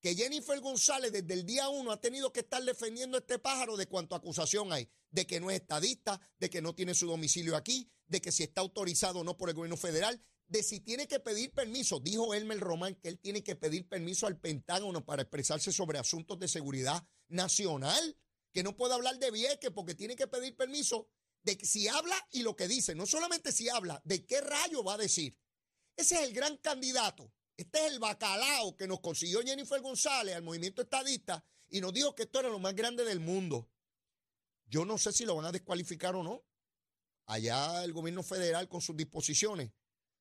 que 0.04 0.14
Jennifer 0.14 0.60
González 0.60 1.12
desde 1.12 1.32
el 1.32 1.46
día 1.46 1.70
uno 1.70 1.90
ha 1.90 1.98
tenido 1.98 2.30
que 2.30 2.40
estar 2.40 2.62
defendiendo 2.62 3.16
a 3.16 3.20
este 3.20 3.38
pájaro 3.38 3.74
de 3.74 3.86
cuanto 3.86 4.14
acusación 4.14 4.70
hay, 4.70 4.86
de 5.10 5.26
que 5.26 5.40
no 5.40 5.50
es 5.50 5.62
estadista, 5.62 6.20
de 6.38 6.50
que 6.50 6.60
no 6.60 6.74
tiene 6.74 6.94
su 6.94 7.06
domicilio 7.06 7.56
aquí, 7.56 7.90
de 8.06 8.20
que 8.20 8.30
si 8.30 8.42
está 8.42 8.60
autorizado 8.60 9.20
o 9.20 9.24
no 9.24 9.38
por 9.38 9.48
el 9.48 9.54
gobierno 9.54 9.78
federal, 9.78 10.22
de 10.46 10.62
si 10.62 10.80
tiene 10.80 11.08
que 11.08 11.20
pedir 11.20 11.52
permiso. 11.52 12.00
Dijo 12.00 12.34
Elmer 12.34 12.60
Román 12.60 12.96
que 12.96 13.08
él 13.08 13.18
tiene 13.18 13.42
que 13.42 13.56
pedir 13.56 13.88
permiso 13.88 14.26
al 14.26 14.38
Pentágono 14.38 15.06
para 15.06 15.22
expresarse 15.22 15.72
sobre 15.72 15.98
asuntos 15.98 16.38
de 16.38 16.48
seguridad 16.48 17.02
nacional, 17.28 18.18
que 18.52 18.62
no 18.62 18.76
puede 18.76 18.92
hablar 18.92 19.18
de 19.18 19.30
Vieques 19.30 19.70
porque 19.70 19.94
tiene 19.94 20.16
que 20.16 20.26
pedir 20.26 20.54
permiso 20.54 21.08
de 21.44 21.58
si 21.64 21.88
habla 21.88 22.16
y 22.30 22.42
lo 22.42 22.54
que 22.54 22.68
dice, 22.68 22.94
no 22.94 23.06
solamente 23.06 23.52
si 23.52 23.70
habla, 23.70 24.02
de 24.04 24.26
qué 24.26 24.42
rayo 24.42 24.84
va 24.84 24.96
a 24.96 24.98
decir. 24.98 25.40
Ese 25.96 26.16
es 26.16 26.28
el 26.28 26.34
gran 26.34 26.58
candidato 26.58 27.32
este 27.56 27.86
es 27.86 27.92
el 27.92 27.98
bacalao 28.00 28.76
que 28.76 28.88
nos 28.88 29.00
consiguió 29.00 29.40
Jennifer 29.42 29.80
González 29.80 30.34
al 30.34 30.42
movimiento 30.42 30.82
estadista 30.82 31.44
y 31.68 31.80
nos 31.80 31.92
dijo 31.92 32.14
que 32.14 32.24
esto 32.24 32.40
era 32.40 32.48
lo 32.48 32.58
más 32.58 32.74
grande 32.74 33.04
del 33.04 33.20
mundo. 33.20 33.68
Yo 34.66 34.84
no 34.84 34.98
sé 34.98 35.12
si 35.12 35.24
lo 35.24 35.36
van 35.36 35.46
a 35.46 35.52
descualificar 35.52 36.16
o 36.16 36.22
no. 36.22 36.44
Allá 37.26 37.84
el 37.84 37.92
gobierno 37.92 38.22
federal 38.22 38.68
con 38.68 38.80
sus 38.80 38.96
disposiciones. 38.96 39.72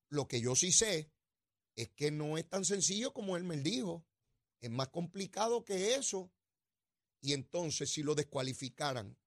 Lo 0.09 0.27
que 0.27 0.41
yo 0.41 0.55
sí 0.55 0.71
sé 0.71 1.11
es 1.75 1.89
que 1.89 2.11
no 2.11 2.37
es 2.37 2.47
tan 2.47 2.65
sencillo 2.65 3.13
como 3.13 3.35
él 3.35 3.43
me 3.43 3.57
dijo. 3.57 4.05
Es 4.61 4.69
más 4.69 4.89
complicado 4.89 5.65
que 5.65 5.95
eso. 5.95 6.31
Y 7.19 7.33
entonces, 7.33 7.91
si 7.91 8.03
lo 8.03 8.15
descualificaran, 8.15 9.17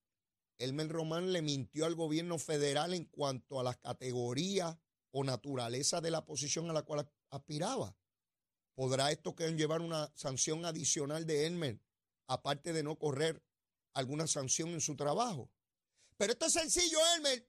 Elmer 0.59 0.89
Román 0.89 1.33
le 1.33 1.43
mintió 1.43 1.87
al 1.87 1.95
gobierno 1.95 2.39
federal 2.39 2.95
en 2.95 3.05
cuanto 3.05 3.59
a 3.59 3.65
las 3.65 3.79
categorías 3.79 4.77
o 5.11 5.25
naturaleza 5.25 6.01
de 6.01 6.11
la 6.11 6.25
posición 6.25 6.71
a 6.71 6.73
la 6.73 6.83
cual 6.83 7.11
aspiraba. 7.31 7.97
¿Podrá 8.75 9.11
esto 9.11 9.35
llevar 9.35 9.81
una 9.81 10.13
sanción 10.15 10.65
adicional 10.65 11.27
de 11.27 11.47
Elmer, 11.47 11.81
aparte 12.27 12.73
de 12.73 12.83
no 12.83 12.99
correr 12.99 13.43
alguna 13.95 14.27
sanción 14.27 14.71
en 14.71 14.81
su 14.81 14.97
trabajo? 14.97 15.51
Pero 16.19 16.33
esto 16.33 16.47
es 16.47 16.53
sencillo, 16.53 16.99
Elmer. 17.17 17.49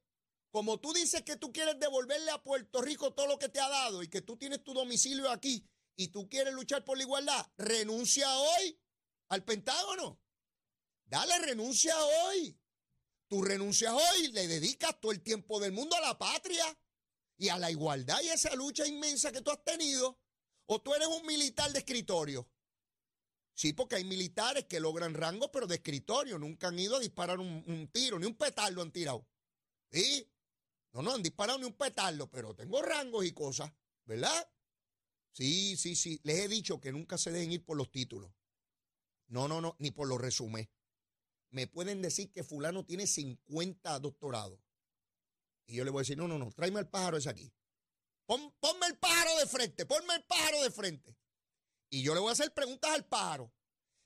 Como 0.51 0.79
tú 0.79 0.93
dices 0.93 1.23
que 1.23 1.35
tú 1.35 1.51
quieres 1.51 1.77
devolverle 1.79 2.31
a 2.31 2.41
Puerto 2.41 2.81
Rico 2.81 3.13
todo 3.13 3.27
lo 3.27 3.37
que 3.37 3.49
te 3.49 3.59
ha 3.59 3.67
dado 3.67 4.01
y 4.01 4.07
que 4.07 4.21
tú 4.21 4.37
tienes 4.37 4.63
tu 4.63 4.73
domicilio 4.73 5.29
aquí 5.29 5.67
y 5.97 6.07
tú 6.07 6.29
quieres 6.29 6.53
luchar 6.53 6.85
por 6.85 6.97
la 6.97 7.03
igualdad, 7.03 7.45
renuncia 7.57 8.27
hoy 8.37 8.79
al 9.29 9.43
Pentágono. 9.43 10.21
Dale, 11.05 11.39
renuncia 11.39 11.93
hoy. 12.05 12.57
Tú 13.27 13.41
renuncias 13.41 13.93
hoy, 13.93 14.29
le 14.29 14.47
dedicas 14.47 14.99
todo 15.01 15.11
el 15.11 15.21
tiempo 15.21 15.59
del 15.59 15.73
mundo 15.73 15.95
a 15.97 16.01
la 16.01 16.17
patria 16.17 16.65
y 17.37 17.49
a 17.49 17.57
la 17.57 17.71
igualdad 17.71 18.21
y 18.21 18.29
a 18.29 18.33
esa 18.33 18.55
lucha 18.55 18.85
inmensa 18.87 19.31
que 19.31 19.41
tú 19.41 19.51
has 19.51 19.63
tenido? 19.63 20.19
¿O 20.65 20.81
tú 20.81 20.93
eres 20.93 21.07
un 21.07 21.25
militar 21.25 21.71
de 21.71 21.79
escritorio? 21.79 22.49
Sí, 23.53 23.73
porque 23.73 23.95
hay 23.95 24.03
militares 24.03 24.65
que 24.65 24.79
logran 24.79 25.13
rango, 25.13 25.51
pero 25.51 25.65
de 25.65 25.75
escritorio. 25.75 26.37
Nunca 26.37 26.67
han 26.67 26.77
ido 26.77 26.97
a 26.97 26.99
disparar 26.99 27.39
un, 27.39 27.89
tiro, 27.91 28.19
ni 28.19 28.27
un 28.27 28.35
petardo 28.35 28.81
han 28.81 28.91
tirado. 28.91 29.25
¿Sí? 29.91 30.29
No, 30.93 31.01
no 31.01 31.13
han 31.15 31.23
disparado 31.23 31.57
ni 31.57 31.65
un 31.65 31.73
petardo, 31.73 32.29
pero 32.29 32.53
tengo 32.55 32.81
rangos 32.81 33.25
y 33.25 33.31
cosas, 33.31 33.71
¿verdad? 34.05 34.47
Sí, 35.31 35.75
sí, 35.77 35.95
sí. 35.95 36.19
Les 36.23 36.39
he 36.39 36.47
dicho 36.47 36.79
que 36.79 36.91
nunca 36.91 37.17
se 37.17 37.31
dejen 37.31 37.51
ir 37.51 37.65
por 37.65 37.77
los 37.77 37.89
títulos. 37.89 38.31
No, 39.27 39.47
no, 39.47 39.59
no, 39.59 39.75
ni 39.79 39.91
por 39.91 40.07
lo 40.07 40.17
resumé. 40.17 40.69
Me 41.49 41.65
pueden 41.65 42.01
decir 42.01 42.31
que 42.31 42.43
fulano 42.43 42.85
tiene 42.85 43.07
50 43.07 43.99
doctorados. 43.99 44.59
Y 45.67 45.75
yo 45.75 45.83
le 45.83 45.91
voy 45.91 45.99
a 45.99 46.01
decir, 46.01 46.17
no, 46.17 46.27
no, 46.27 46.39
no, 46.39 46.51
tráeme 46.51 46.79
el 46.79 46.87
pájaro 46.87 47.17
ese 47.17 47.29
aquí. 47.29 47.51
ponme 48.25 48.87
el 48.87 48.97
pájaro 48.97 49.37
de 49.37 49.47
frente, 49.47 49.85
ponme 49.85 50.15
el 50.15 50.23
pájaro 50.23 50.63
de 50.63 50.71
frente. 50.71 51.17
Y 51.89 52.01
yo 52.01 52.13
le 52.13 52.19
voy 52.19 52.29
a 52.29 52.33
hacer 52.33 52.53
preguntas 52.53 52.91
al 52.91 53.05
pájaro. 53.05 53.53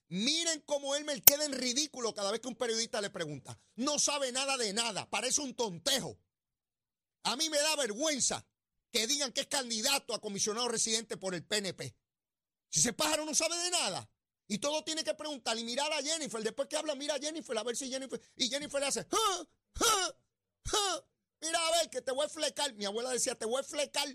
Miren 0.10 0.62
cómo 0.66 0.96
él 0.96 1.06
me 1.06 1.22
queda 1.22 1.46
en 1.46 1.54
ridículo 1.54 2.14
cada 2.14 2.32
vez 2.32 2.42
que 2.42 2.48
un 2.48 2.56
periodista 2.56 3.00
le 3.00 3.10
pregunta. 3.10 3.58
No 3.76 3.98
sabe 3.98 4.32
nada 4.32 4.58
de 4.58 4.74
nada, 4.74 5.10
parece 5.10 5.42
un 5.42 5.56
tontejo. 5.56 6.20
A 7.24 7.36
mí 7.38 7.50
me 7.50 7.58
da 7.58 7.76
vergüenza 7.78 8.46
que 8.92 9.08
digan 9.08 9.32
que 9.32 9.42
es 9.42 9.48
candidato 9.48 10.14
a 10.14 10.20
comisionado 10.20 10.68
residente 10.68 11.16
por 11.16 11.34
el 11.34 11.46
PNP. 11.46 11.96
Si 12.70 12.80
ese 12.80 12.94
pájaro 12.94 13.26
no 13.26 13.34
sabe 13.36 13.56
de 13.58 13.72
nada. 13.72 14.10
Y 14.48 14.58
todo 14.58 14.84
tiene 14.84 15.04
que 15.04 15.14
preguntar 15.14 15.58
y 15.58 15.64
mirar 15.64 15.94
a 15.94 16.02
Jennifer. 16.02 16.44
Después 16.44 16.68
que 16.68 16.76
habla, 16.76 16.94
mira 16.96 17.16
a 17.16 17.20
Jennifer 17.20 17.58
a 17.58 17.64
ver 17.64 17.78
si 17.78 17.90
Jennifer. 17.90 18.20
Y 18.36 18.50
Jennifer 18.50 18.82
le 18.82 18.88
hace. 18.88 19.08
Mira 21.42 21.60
a 21.60 21.72
ver 21.80 21.90
que 21.90 22.02
te 22.02 22.12
voy 22.12 22.26
a 22.26 22.30
flecar. 22.30 22.74
Mi 22.76 22.86
abuela 22.86 23.10
decía, 23.10 23.36
te 23.36 23.46
voy 23.46 23.60
a 23.60 23.64
flecar. 23.64 24.08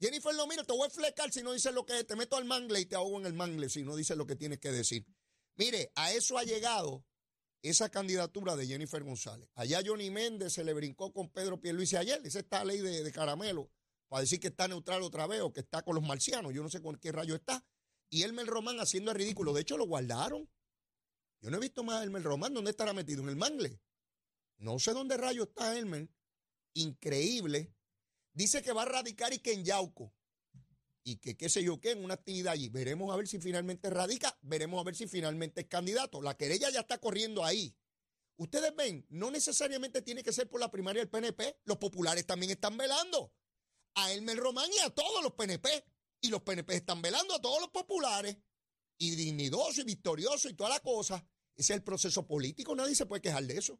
Jennifer 0.00 0.34
lo 0.34 0.46
mira, 0.46 0.64
te 0.64 0.72
voy 0.72 0.86
a 0.86 0.90
flecar 0.90 1.30
si 1.32 1.42
no 1.42 1.52
dices 1.52 1.74
lo 1.74 1.84
que 1.84 1.98
es. 1.98 2.06
Te 2.06 2.16
meto 2.16 2.36
al 2.36 2.44
mangle 2.44 2.80
y 2.80 2.86
te 2.86 2.96
ahogo 2.96 3.18
en 3.20 3.26
el 3.26 3.34
mangle 3.34 3.68
si 3.68 3.82
no 3.82 3.96
dices 3.96 4.16
lo 4.16 4.26
que 4.26 4.36
tienes 4.36 4.58
que 4.58 4.72
decir. 4.72 5.06
Mire, 5.56 5.92
a 5.94 6.12
eso 6.12 6.38
ha 6.38 6.44
llegado 6.44 7.04
esa 7.62 7.90
candidatura 7.90 8.56
de 8.56 8.66
Jennifer 8.66 9.02
González. 9.02 9.48
Allá 9.54 9.82
Johnny 9.84 10.10
Méndez 10.10 10.54
se 10.54 10.64
le 10.64 10.72
brincó 10.72 11.12
con 11.12 11.28
Pedro 11.28 11.60
Pierluisi 11.60 11.96
ayer. 11.96 12.20
Esa 12.24 12.38
está 12.38 12.64
ley 12.64 12.78
de, 12.78 13.12
caramelo 13.12 13.70
para 14.08 14.22
decir 14.22 14.40
que 14.40 14.48
está 14.48 14.66
neutral 14.66 15.02
otra 15.02 15.26
vez 15.26 15.42
o 15.42 15.52
que 15.52 15.60
está 15.60 15.82
con 15.82 15.94
los 15.94 16.04
marcianos. 16.04 16.54
Yo 16.54 16.62
no 16.62 16.70
sé 16.70 16.80
con 16.80 16.96
qué 16.96 17.12
rayo 17.12 17.34
está 17.34 17.62
y 18.08 18.22
Elmer 18.22 18.46
Román 18.46 18.80
haciendo 18.80 19.10
el 19.10 19.18
ridículo. 19.18 19.52
De 19.52 19.60
hecho, 19.60 19.76
lo 19.76 19.86
guardaron. 19.86 20.48
Yo 21.40 21.50
no 21.50 21.58
he 21.58 21.60
visto 21.60 21.84
más 21.84 22.00
a 22.00 22.04
Elmer 22.04 22.22
Román. 22.22 22.54
¿Dónde 22.54 22.70
estará 22.70 22.92
metido? 22.92 23.22
En 23.22 23.28
el 23.28 23.36
mangle. 23.36 23.80
No 24.56 24.78
sé 24.78 24.92
dónde 24.92 25.16
rayo 25.16 25.44
está 25.44 25.76
Elmer. 25.78 26.08
Increíble. 26.74 27.74
Dice 28.32 28.62
que 28.62 28.72
va 28.72 28.82
a 28.82 28.86
radicar 28.86 29.32
y 29.32 29.38
que 29.38 29.52
en 29.52 29.64
Yauco. 29.64 30.14
Y 31.02 31.16
que 31.16 31.36
qué 31.36 31.48
sé 31.48 31.64
yo 31.64 31.80
qué, 31.80 31.92
en 31.92 32.04
una 32.04 32.14
actividad 32.14 32.52
allí. 32.52 32.68
Veremos 32.68 33.12
a 33.12 33.16
ver 33.16 33.26
si 33.26 33.38
finalmente 33.38 33.90
radica. 33.90 34.38
Veremos 34.42 34.80
a 34.80 34.84
ver 34.84 34.94
si 34.94 35.06
finalmente 35.06 35.62
es 35.62 35.66
candidato. 35.66 36.22
La 36.22 36.36
querella 36.36 36.70
ya 36.70 36.80
está 36.80 36.98
corriendo 36.98 37.44
ahí. 37.44 37.74
Ustedes 38.36 38.74
ven, 38.74 39.04
no 39.10 39.30
necesariamente 39.30 40.02
tiene 40.02 40.22
que 40.22 40.32
ser 40.32 40.48
por 40.48 40.60
la 40.60 40.70
primaria 40.70 41.02
del 41.02 41.10
PNP. 41.10 41.58
Los 41.64 41.78
populares 41.78 42.26
también 42.26 42.52
están 42.52 42.76
velando. 42.76 43.32
A 43.94 44.12
Elmer 44.12 44.36
Román 44.36 44.70
y 44.74 44.78
a 44.80 44.90
todos 44.90 45.22
los 45.22 45.32
PNP. 45.32 45.68
Y 46.22 46.28
los 46.28 46.42
PNP 46.42 46.74
están 46.74 47.02
velando 47.02 47.34
a 47.34 47.40
todos 47.40 47.60
los 47.60 47.70
populares. 47.70 48.36
Y 48.98 49.10
dignidoso 49.16 49.80
y 49.80 49.84
victorioso 49.84 50.48
y 50.48 50.54
toda 50.54 50.70
la 50.70 50.80
cosa. 50.80 51.16
Ese 51.56 51.72
es 51.72 51.78
el 51.78 51.82
proceso 51.82 52.26
político. 52.26 52.74
Nadie 52.74 52.94
se 52.94 53.06
puede 53.06 53.22
quejar 53.22 53.44
de 53.44 53.58
eso. 53.58 53.78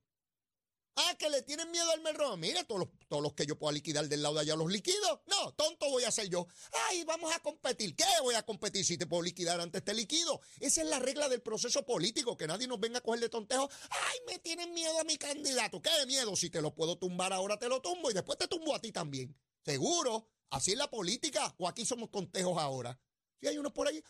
Ah, 0.97 1.15
que 1.19 1.31
le 1.31 1.43
tienen 1.43 1.71
miedo 1.71 1.91
al 1.93 2.01
merro. 2.01 2.37
Mira, 2.37 2.65
todos 2.65 2.81
los, 2.81 2.89
todos 3.09 3.23
los 3.23 3.33
que 3.33 3.47
yo 3.47 3.59
pueda 3.59 3.73
liquidar 3.73 4.09
del 4.09 4.23
lado 4.23 4.35
de 4.35 4.41
allá 4.43 4.57
los 4.57 4.71
liquido. 4.71 5.23
No, 5.27 5.53
tonto 5.55 5.89
voy 5.89 6.05
a 6.05 6.11
ser 6.11 6.29
yo. 6.29 6.47
Ay, 6.89 7.05
vamos 7.05 7.35
a 7.35 7.41
competir. 7.41 7.95
¿Qué 7.95 8.05
voy 8.23 8.35
a 8.35 8.43
competir 8.43 8.85
si 8.85 8.99
te 8.99 9.07
puedo 9.07 9.23
liquidar 9.23 9.61
antes 9.61 9.85
te 9.85 9.95
liquido? 9.95 10.41
Esa 10.59 10.83
es 10.83 10.89
la 10.89 10.99
regla 10.99 11.29
del 11.29 11.43
proceso 11.43 11.85
político, 11.87 12.37
que 12.37 12.47
nadie 12.47 12.67
nos 12.67 12.81
venga 12.81 12.99
a 12.99 13.01
coger 13.03 13.21
de 13.21 13.29
tontejo. 13.29 13.71
Ay, 13.91 14.19
me 14.27 14.39
tienen 14.41 14.75
miedo 14.75 14.99
a 14.99 15.05
mi 15.05 15.17
candidato. 15.17 15.81
¿Qué 15.81 15.91
miedo? 16.07 16.37
Si 16.37 16.51
te 16.51 16.61
lo 16.61 16.75
puedo 16.75 16.99
tumbar 16.99 17.33
ahora, 17.33 17.59
te 17.59 17.69
lo 17.69 17.81
tumbo 17.81 18.11
y 18.11 18.15
después 18.15 18.39
te 18.39 18.49
tumbo 18.49 18.75
a 18.75 18.81
ti 18.81 18.93
también. 18.93 19.37
Seguro. 19.65 20.29
Así 20.51 20.73
es 20.73 20.79
la 20.79 20.91
política. 20.91 21.55
O 21.59 21.69
aquí 21.69 21.87
somos 21.87 22.11
contejos 22.11 22.59
ahora. 22.59 22.99
Si 23.41 23.47
hay 23.47 23.57
unos 23.57 23.73
por 23.73 23.89
ahí, 23.89 24.03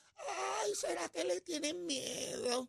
ay, 0.62 0.74
¿será 0.74 1.08
que 1.10 1.24
le 1.24 1.40
tienen 1.42 1.86
miedo? 1.86 2.68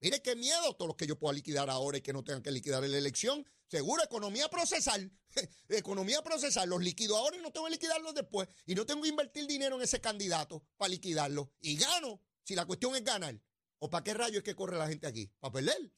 Mire 0.00 0.22
qué 0.22 0.34
miedo, 0.34 0.74
todos 0.74 0.88
los 0.88 0.96
que 0.96 1.06
yo 1.06 1.18
pueda 1.18 1.34
liquidar 1.34 1.68
ahora 1.68 1.98
y 1.98 2.00
que 2.00 2.12
no 2.12 2.24
tengan 2.24 2.42
que 2.42 2.50
liquidar 2.50 2.82
en 2.84 2.92
la 2.92 2.98
elección. 2.98 3.46
Seguro, 3.68 4.02
economía 4.02 4.48
procesal. 4.48 5.12
economía 5.68 6.22
procesal. 6.22 6.68
Los 6.68 6.82
liquido 6.82 7.16
ahora 7.16 7.36
y 7.36 7.40
no 7.40 7.52
tengo 7.52 7.66
que 7.66 7.72
liquidarlos 7.72 8.14
después. 8.14 8.48
Y 8.66 8.74
no 8.74 8.86
tengo 8.86 9.02
que 9.02 9.08
invertir 9.08 9.46
dinero 9.46 9.76
en 9.76 9.82
ese 9.82 10.00
candidato 10.00 10.64
para 10.76 10.88
liquidarlo. 10.88 11.52
Y 11.60 11.76
gano, 11.76 12.22
si 12.42 12.54
la 12.54 12.66
cuestión 12.66 12.96
es 12.96 13.04
ganar. 13.04 13.40
¿O 13.78 13.88
para 13.88 14.04
qué 14.04 14.14
rayos 14.14 14.38
es 14.38 14.42
que 14.42 14.54
corre 14.54 14.76
la 14.76 14.88
gente 14.88 15.06
aquí? 15.06 15.30
¿Para 15.38 15.52
perder? 15.52 15.92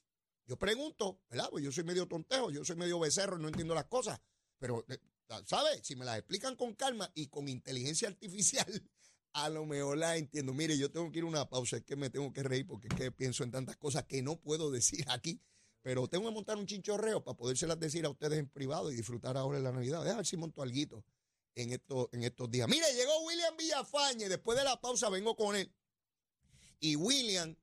Yo 0.46 0.58
pregunto, 0.58 1.20
¿verdad? 1.30 1.48
Pues 1.50 1.64
yo 1.64 1.72
soy 1.72 1.84
medio 1.84 2.06
tontejo, 2.06 2.50
yo 2.50 2.64
soy 2.64 2.76
medio 2.76 2.98
becerro 2.98 3.38
no 3.38 3.48
entiendo 3.48 3.74
las 3.74 3.86
cosas. 3.86 4.20
Pero 4.58 4.84
eh, 4.88 4.98
¿Sabes? 5.46 5.80
Si 5.82 5.96
me 5.96 6.04
las 6.04 6.18
explican 6.18 6.56
con 6.56 6.74
calma 6.74 7.10
y 7.14 7.28
con 7.28 7.48
inteligencia 7.48 8.08
artificial, 8.08 8.82
a 9.32 9.48
lo 9.48 9.66
mejor 9.66 9.98
la 9.98 10.16
entiendo. 10.16 10.52
Mire, 10.52 10.76
yo 10.76 10.90
tengo 10.90 11.10
que 11.10 11.18
ir 11.18 11.24
a 11.24 11.28
una 11.28 11.48
pausa, 11.48 11.78
es 11.78 11.84
que 11.84 11.96
me 11.96 12.10
tengo 12.10 12.32
que 12.32 12.42
reír 12.42 12.66
porque 12.66 12.88
es 12.88 12.94
que 12.94 13.12
pienso 13.12 13.44
en 13.44 13.50
tantas 13.50 13.76
cosas 13.76 14.04
que 14.04 14.22
no 14.22 14.36
puedo 14.36 14.70
decir 14.70 15.04
aquí. 15.08 15.40
Pero 15.82 16.06
tengo 16.06 16.28
que 16.28 16.34
montar 16.34 16.56
un 16.56 16.66
chinchorreo 16.66 17.24
para 17.24 17.36
podérselas 17.36 17.78
decir 17.80 18.04
a 18.04 18.10
ustedes 18.10 18.38
en 18.38 18.48
privado 18.48 18.92
y 18.92 18.94
disfrutar 18.94 19.36
ahora 19.36 19.58
de 19.58 19.64
la 19.64 19.72
Navidad. 19.72 20.04
Deja 20.04 20.16
ver 20.16 20.26
si 20.26 20.36
monto 20.36 20.62
algo 20.62 21.04
en, 21.56 21.72
estos, 21.72 22.08
en 22.12 22.22
estos 22.22 22.50
días. 22.50 22.68
Mire, 22.68 22.86
llegó 22.94 23.24
William 23.24 23.56
Villafañe. 23.56 24.28
Después 24.28 24.56
de 24.56 24.64
la 24.64 24.80
pausa 24.80 25.08
vengo 25.10 25.34
con 25.34 25.56
él. 25.56 25.72
Y 26.78 26.94
William 26.94 27.56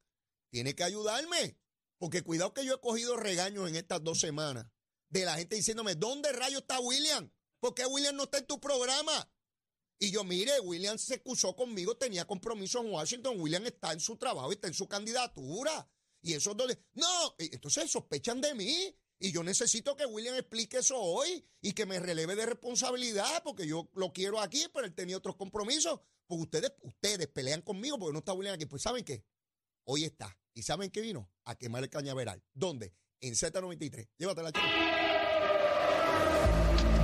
tiene 0.49 0.75
que 0.75 0.83
ayudarme. 0.83 1.57
Porque 1.97 2.21
cuidado 2.21 2.53
que 2.53 2.65
yo 2.65 2.75
he 2.75 2.79
cogido 2.79 3.15
regaños 3.15 3.69
en 3.69 3.75
estas 3.75 4.03
dos 4.03 4.19
semanas 4.19 4.65
de 5.09 5.25
la 5.25 5.37
gente 5.37 5.55
diciéndome, 5.55 5.95
¿dónde 5.95 6.31
rayo 6.31 6.59
está 6.59 6.79
William? 6.79 7.31
¿Por 7.59 7.73
qué 7.73 7.85
William 7.85 8.15
no 8.15 8.23
está 8.23 8.37
en 8.37 8.47
tu 8.47 8.59
programa? 8.59 9.29
Y 10.01 10.11
yo, 10.11 10.23
mire, 10.23 10.59
William 10.61 10.97
se 10.97 11.15
excusó 11.15 11.55
conmigo, 11.55 11.97
tenía 11.97 12.25
compromiso 12.25 12.79
en 12.79 12.91
Washington, 12.91 13.35
William 13.37 13.65
está 13.65 13.91
en 13.91 13.99
su 13.99 14.15
trabajo, 14.15 14.51
está 14.51 14.67
en 14.67 14.73
su 14.73 14.87
candidatura. 14.87 15.89
Y 16.21 16.33
eso 16.33 16.53
donde, 16.53 16.81
no, 16.93 17.35
entonces 17.37 17.91
sospechan 17.91 18.39
de 18.39 18.55
mí. 18.55 18.95
Y 19.21 19.33
yo 19.33 19.43
necesito 19.43 19.97
que 19.97 20.05
William 20.05 20.35
explique 20.35 20.77
eso 20.77 20.97
hoy 20.97 21.45
y 21.61 21.73
que 21.73 21.85
me 21.85 21.99
releve 21.99 22.37
de 22.37 22.45
responsabilidad, 22.45 23.43
porque 23.43 23.67
yo 23.67 23.89
lo 23.93 24.13
quiero 24.13 24.39
aquí, 24.39 24.65
pero 24.73 24.85
él 24.85 24.95
tenía 24.95 25.17
otros 25.17 25.35
compromisos. 25.35 25.99
Pues 26.25 26.41
ustedes, 26.41 26.71
ustedes 26.83 27.27
pelean 27.27 27.61
conmigo 27.61 27.99
porque 27.99 28.13
no 28.13 28.19
está 28.19 28.31
William 28.31 28.55
aquí. 28.55 28.65
Pues 28.65 28.81
¿saben 28.81 29.03
qué? 29.03 29.25
Hoy 29.83 30.05
está. 30.05 30.37
¿Y 30.53 30.63
saben 30.63 30.89
qué 30.89 31.01
vino? 31.01 31.29
A 31.43 31.57
quemar 31.57 31.83
el 31.83 31.89
cañaveral. 31.89 32.41
¿Dónde? 32.53 32.93
En 33.19 33.33
Z93. 33.33 34.07
Llévatela, 34.17 34.53
chica. 34.53 35.08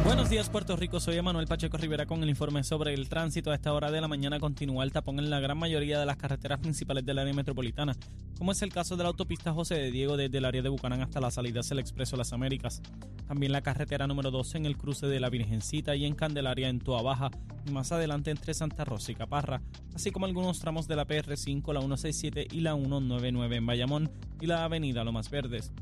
Buenos 0.05 0.29
días 0.29 0.51
Puerto 0.51 0.75
Rico, 0.75 0.99
soy 0.99 1.17
Emanuel 1.17 1.47
Pacheco 1.47 1.77
Rivera 1.77 2.05
con 2.05 2.21
el 2.21 2.29
informe 2.29 2.63
sobre 2.63 2.93
el 2.93 3.09
tránsito. 3.09 3.49
A 3.49 3.55
esta 3.55 3.73
hora 3.73 3.89
de 3.89 3.99
la 3.99 4.07
mañana 4.07 4.39
continúa 4.39 4.83
el 4.83 4.91
tapón 4.91 5.17
en 5.17 5.31
la 5.31 5.39
gran 5.39 5.57
mayoría 5.57 5.99
de 5.99 6.05
las 6.05 6.15
carreteras 6.15 6.59
principales 6.59 7.03
del 7.03 7.17
área 7.17 7.33
metropolitana, 7.33 7.97
como 8.37 8.51
es 8.51 8.61
el 8.61 8.71
caso 8.71 8.95
de 8.95 9.01
la 9.01 9.09
autopista 9.09 9.51
José 9.51 9.73
de 9.73 9.89
Diego 9.89 10.15
desde 10.15 10.37
el 10.37 10.45
área 10.45 10.61
de 10.61 10.69
Bucanán 10.69 11.01
hasta 11.01 11.19
la 11.19 11.31
salida 11.31 11.61
del 11.67 11.79
Expreso 11.79 12.17
Las 12.17 12.33
Américas. 12.33 12.83
También 13.27 13.51
la 13.51 13.61
carretera 13.61 14.05
número 14.05 14.29
12 14.29 14.59
en 14.59 14.67
el 14.67 14.77
cruce 14.77 15.07
de 15.07 15.19
la 15.19 15.31
Virgencita 15.31 15.95
y 15.95 16.05
en 16.05 16.13
Candelaria 16.13 16.69
en 16.69 16.81
Toa 16.81 17.01
Baja, 17.01 17.31
y 17.65 17.71
más 17.71 17.91
adelante 17.91 18.29
entre 18.29 18.53
Santa 18.53 18.85
Rosa 18.85 19.11
y 19.11 19.15
Caparra, 19.15 19.63
así 19.95 20.11
como 20.11 20.27
algunos 20.27 20.59
tramos 20.59 20.87
de 20.87 20.97
la 20.97 21.07
PR5, 21.07 21.73
la 21.73 21.79
167 21.79 22.47
y 22.51 22.61
la 22.61 22.75
199 22.75 23.55
en 23.55 23.65
Bayamón 23.65 24.11
y 24.39 24.45
la 24.45 24.65
avenida 24.65 25.03
Lomas 25.03 25.31
Verdes. 25.31 25.73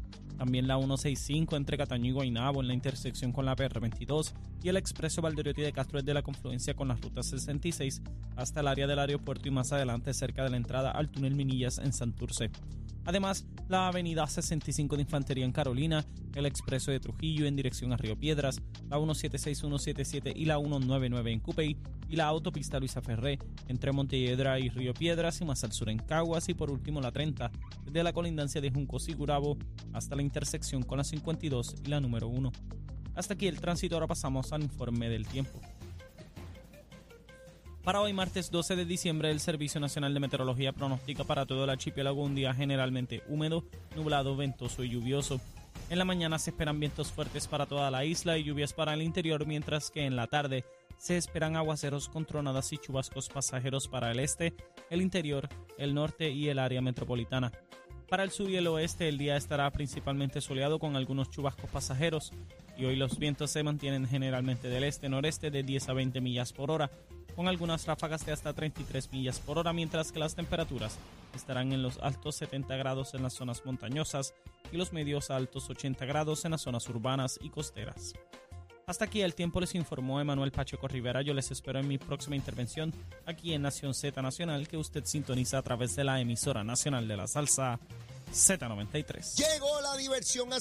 También 0.44 0.68
la 0.68 0.76
165 0.76 1.56
entre 1.56 1.78
Cataño 1.78 2.10
y 2.10 2.12
Guaynabo 2.12 2.60
en 2.60 2.68
la 2.68 2.74
intersección 2.74 3.32
con 3.32 3.46
la 3.46 3.56
PR22 3.56 4.34
y 4.62 4.68
el 4.68 4.76
expreso 4.76 5.22
Valderiotti 5.22 5.62
de 5.62 5.72
Castro 5.72 6.00
es 6.00 6.06
de 6.06 6.14
la 6.14 6.22
confluencia 6.22 6.74
con 6.74 6.90
la 6.90 6.96
ruta 6.96 7.24
66 7.24 8.02
hasta 8.36 8.60
el 8.60 8.68
área 8.68 8.86
del 8.86 9.00
aeropuerto 9.00 9.48
y 9.48 9.52
más 9.52 9.72
adelante 9.72 10.14
cerca 10.14 10.44
de 10.44 10.50
la 10.50 10.58
entrada 10.58 10.92
al 10.92 11.10
túnel 11.10 11.34
Minillas 11.34 11.78
en 11.78 11.94
Santurce. 11.94 12.52
Además, 13.06 13.46
la 13.68 13.88
avenida 13.88 14.26
65 14.26 14.96
de 14.96 15.02
Infantería 15.02 15.46
en 15.46 15.52
Carolina, 15.52 16.06
el 16.36 16.46
expreso 16.46 16.92
de 16.92 17.00
Trujillo 17.00 17.46
en 17.46 17.56
dirección 17.56 17.92
a 17.92 17.98
Río 17.98 18.18
Piedras, 18.18 18.62
la 18.90 18.98
176, 18.98 19.58
177 19.60 20.34
y 20.36 20.46
la 20.46 20.58
199 20.58 21.32
en 21.32 21.40
Cupey 21.40 21.78
y 22.08 22.16
la 22.16 22.28
autopista 22.28 22.80
Luisa 22.80 23.02
Ferré 23.02 23.40
entre 23.68 23.92
Montelledra 23.92 24.60
y 24.60 24.70
Río 24.70 24.94
Piedras 24.94 25.42
y 25.42 25.46
más 25.46 25.64
al 25.64 25.74
sur 25.74 25.90
en 25.90 26.00
Caguas 26.00 26.48
y 26.50 26.54
por 26.54 26.72
último 26.72 27.02
la 27.02 27.12
30 27.12 27.52
desde 27.86 28.04
la 28.04 28.14
colindancia 28.14 28.62
de 28.62 28.72
Juncos 28.72 29.10
y 29.10 29.14
Gurabo 29.14 29.58
hasta 29.94 30.16
la 30.16 30.22
intersección 30.22 30.84
con 30.84 30.98
la 30.98 31.04
52 31.04 31.76
y 31.86 31.90
la 31.90 32.00
número 32.00 32.28
1. 32.28 32.52
Hasta 33.16 33.36
aquí 33.36 33.48
el 33.48 33.60
tránsito, 33.60 33.96
ahora 33.96 34.08
pasamos 34.08 34.52
al 34.54 34.64
informe 34.64 35.10
del 35.10 35.28
tiempo. 35.28 35.60
Para 37.84 38.00
hoy, 38.00 38.14
martes 38.14 38.50
12 38.50 38.78
de 38.78 38.86
diciembre, 38.86 39.30
el 39.30 39.42
Servicio 39.42 39.82
Nacional 39.82 40.14
de 40.14 40.22
Meteorología 40.22 40.72
pronostica 40.72 41.26
para 41.26 41.46
todo 41.46 41.66
el 41.66 41.70
archipiélago 41.70 42.24
un 42.24 42.34
día 42.34 42.54
generalmente 42.54 43.24
húmedo, 43.28 43.66
nublado, 43.94 44.38
ventoso 44.38 44.86
y 44.86 44.90
lluvioso. 44.90 45.42
En 45.90 45.98
la 45.98 46.06
mañana 46.06 46.40
se 46.40 46.52
esperan 46.52 46.80
vientos 46.80 47.12
fuertes 47.12 47.46
para 47.50 47.66
toda 47.66 47.92
la 47.92 48.06
isla 48.06 48.38
y 48.38 48.46
lluvias 48.46 48.72
para 48.72 48.94
el 48.94 49.02
interior, 49.02 49.46
mientras 49.46 49.92
que 49.92 50.06
en 50.06 50.16
la 50.16 50.28
tarde 50.28 50.64
se 50.98 51.18
esperan 51.18 51.58
aguaceros 51.58 52.08
con 52.08 52.26
tronadas 52.26 52.72
y 52.72 52.78
chubascos 52.78 53.28
pasajeros 53.28 53.90
para 53.90 54.12
el 54.12 54.22
este, 54.22 54.54
el 54.90 55.02
interior, 55.02 55.50
el 55.78 55.94
norte 55.94 56.30
y 56.30 56.48
el 56.48 56.60
área 56.60 56.82
metropolitana. 56.82 57.52
Para 58.08 58.24
el 58.24 58.32
sur 58.32 58.50
y 58.50 58.56
el 58.56 58.68
oeste 58.68 59.10
el 59.10 59.18
día 59.18 59.36
estará 59.36 59.70
principalmente 59.72 60.40
soleado 60.40 60.80
con 60.80 60.96
algunos 60.96 61.30
chubascos 61.32 61.70
pasajeros 61.70 62.32
y 62.78 62.86
hoy 62.86 62.96
los 62.96 63.20
vientos 63.20 63.52
se 63.52 63.64
mantienen 63.64 64.08
generalmente 64.08 64.70
del 64.70 64.86
este-noreste 64.86 65.52
de 65.52 65.64
10 65.64 65.90
a 65.90 65.94
20 65.94 66.22
millas 66.22 66.54
por 66.54 66.72
hora 66.72 66.90
con 67.36 67.48
algunas 67.48 67.86
ráfagas 67.86 68.26
de 68.26 68.32
hasta 68.32 68.54
33 68.54 69.12
millas 69.12 69.40
por 69.40 69.58
hora, 69.58 69.74
mientras 69.74 70.12
que 70.12 70.20
las 70.20 70.36
temperaturas 70.36 70.98
estarán 71.36 71.74
en 71.74 71.82
los 71.82 71.98
altos 72.00 72.36
70 72.36 72.76
grados 72.76 73.14
en 73.14 73.24
las 73.24 73.34
zonas 73.34 73.66
montañosas 73.66 74.34
y 74.72 74.78
los 74.78 74.94
medios 74.94 75.32
altos 75.32 75.70
80 75.70 76.06
grados 76.06 76.46
en 76.46 76.52
las 76.52 76.62
zonas 76.62 76.88
urbanas 76.90 77.40
y 77.42 77.50
costeras. 77.50 78.14
Hasta 78.86 79.06
aquí 79.06 79.22
el 79.22 79.34
tiempo 79.34 79.62
les 79.62 79.76
informó 79.76 80.20
Emanuel 80.20 80.52
Pacheco 80.52 80.88
Rivera. 80.88 81.22
Yo 81.22 81.34
les 81.34 81.50
espero 81.52 81.80
en 81.80 81.88
mi 81.88 81.98
próxima 81.98 82.36
intervención 82.36 82.94
aquí 83.26 83.54
en 83.54 83.62
Nación 83.62 83.94
Z 83.94 84.22
Nacional, 84.22 84.68
que 84.68 84.78
usted 84.78 85.06
sintoniza 85.06 85.58
a 85.58 85.62
través 85.62 85.96
de 85.96 86.04
la 86.04 86.20
emisora 86.20 86.64
nacional 86.64 87.08
de 87.08 87.16
la 87.16 87.28
salsa 87.28 87.80
Z93. 88.34 89.36
Llegó 89.38 89.80
la 89.82 89.96
diversión 89.96 90.52
a 90.52 90.58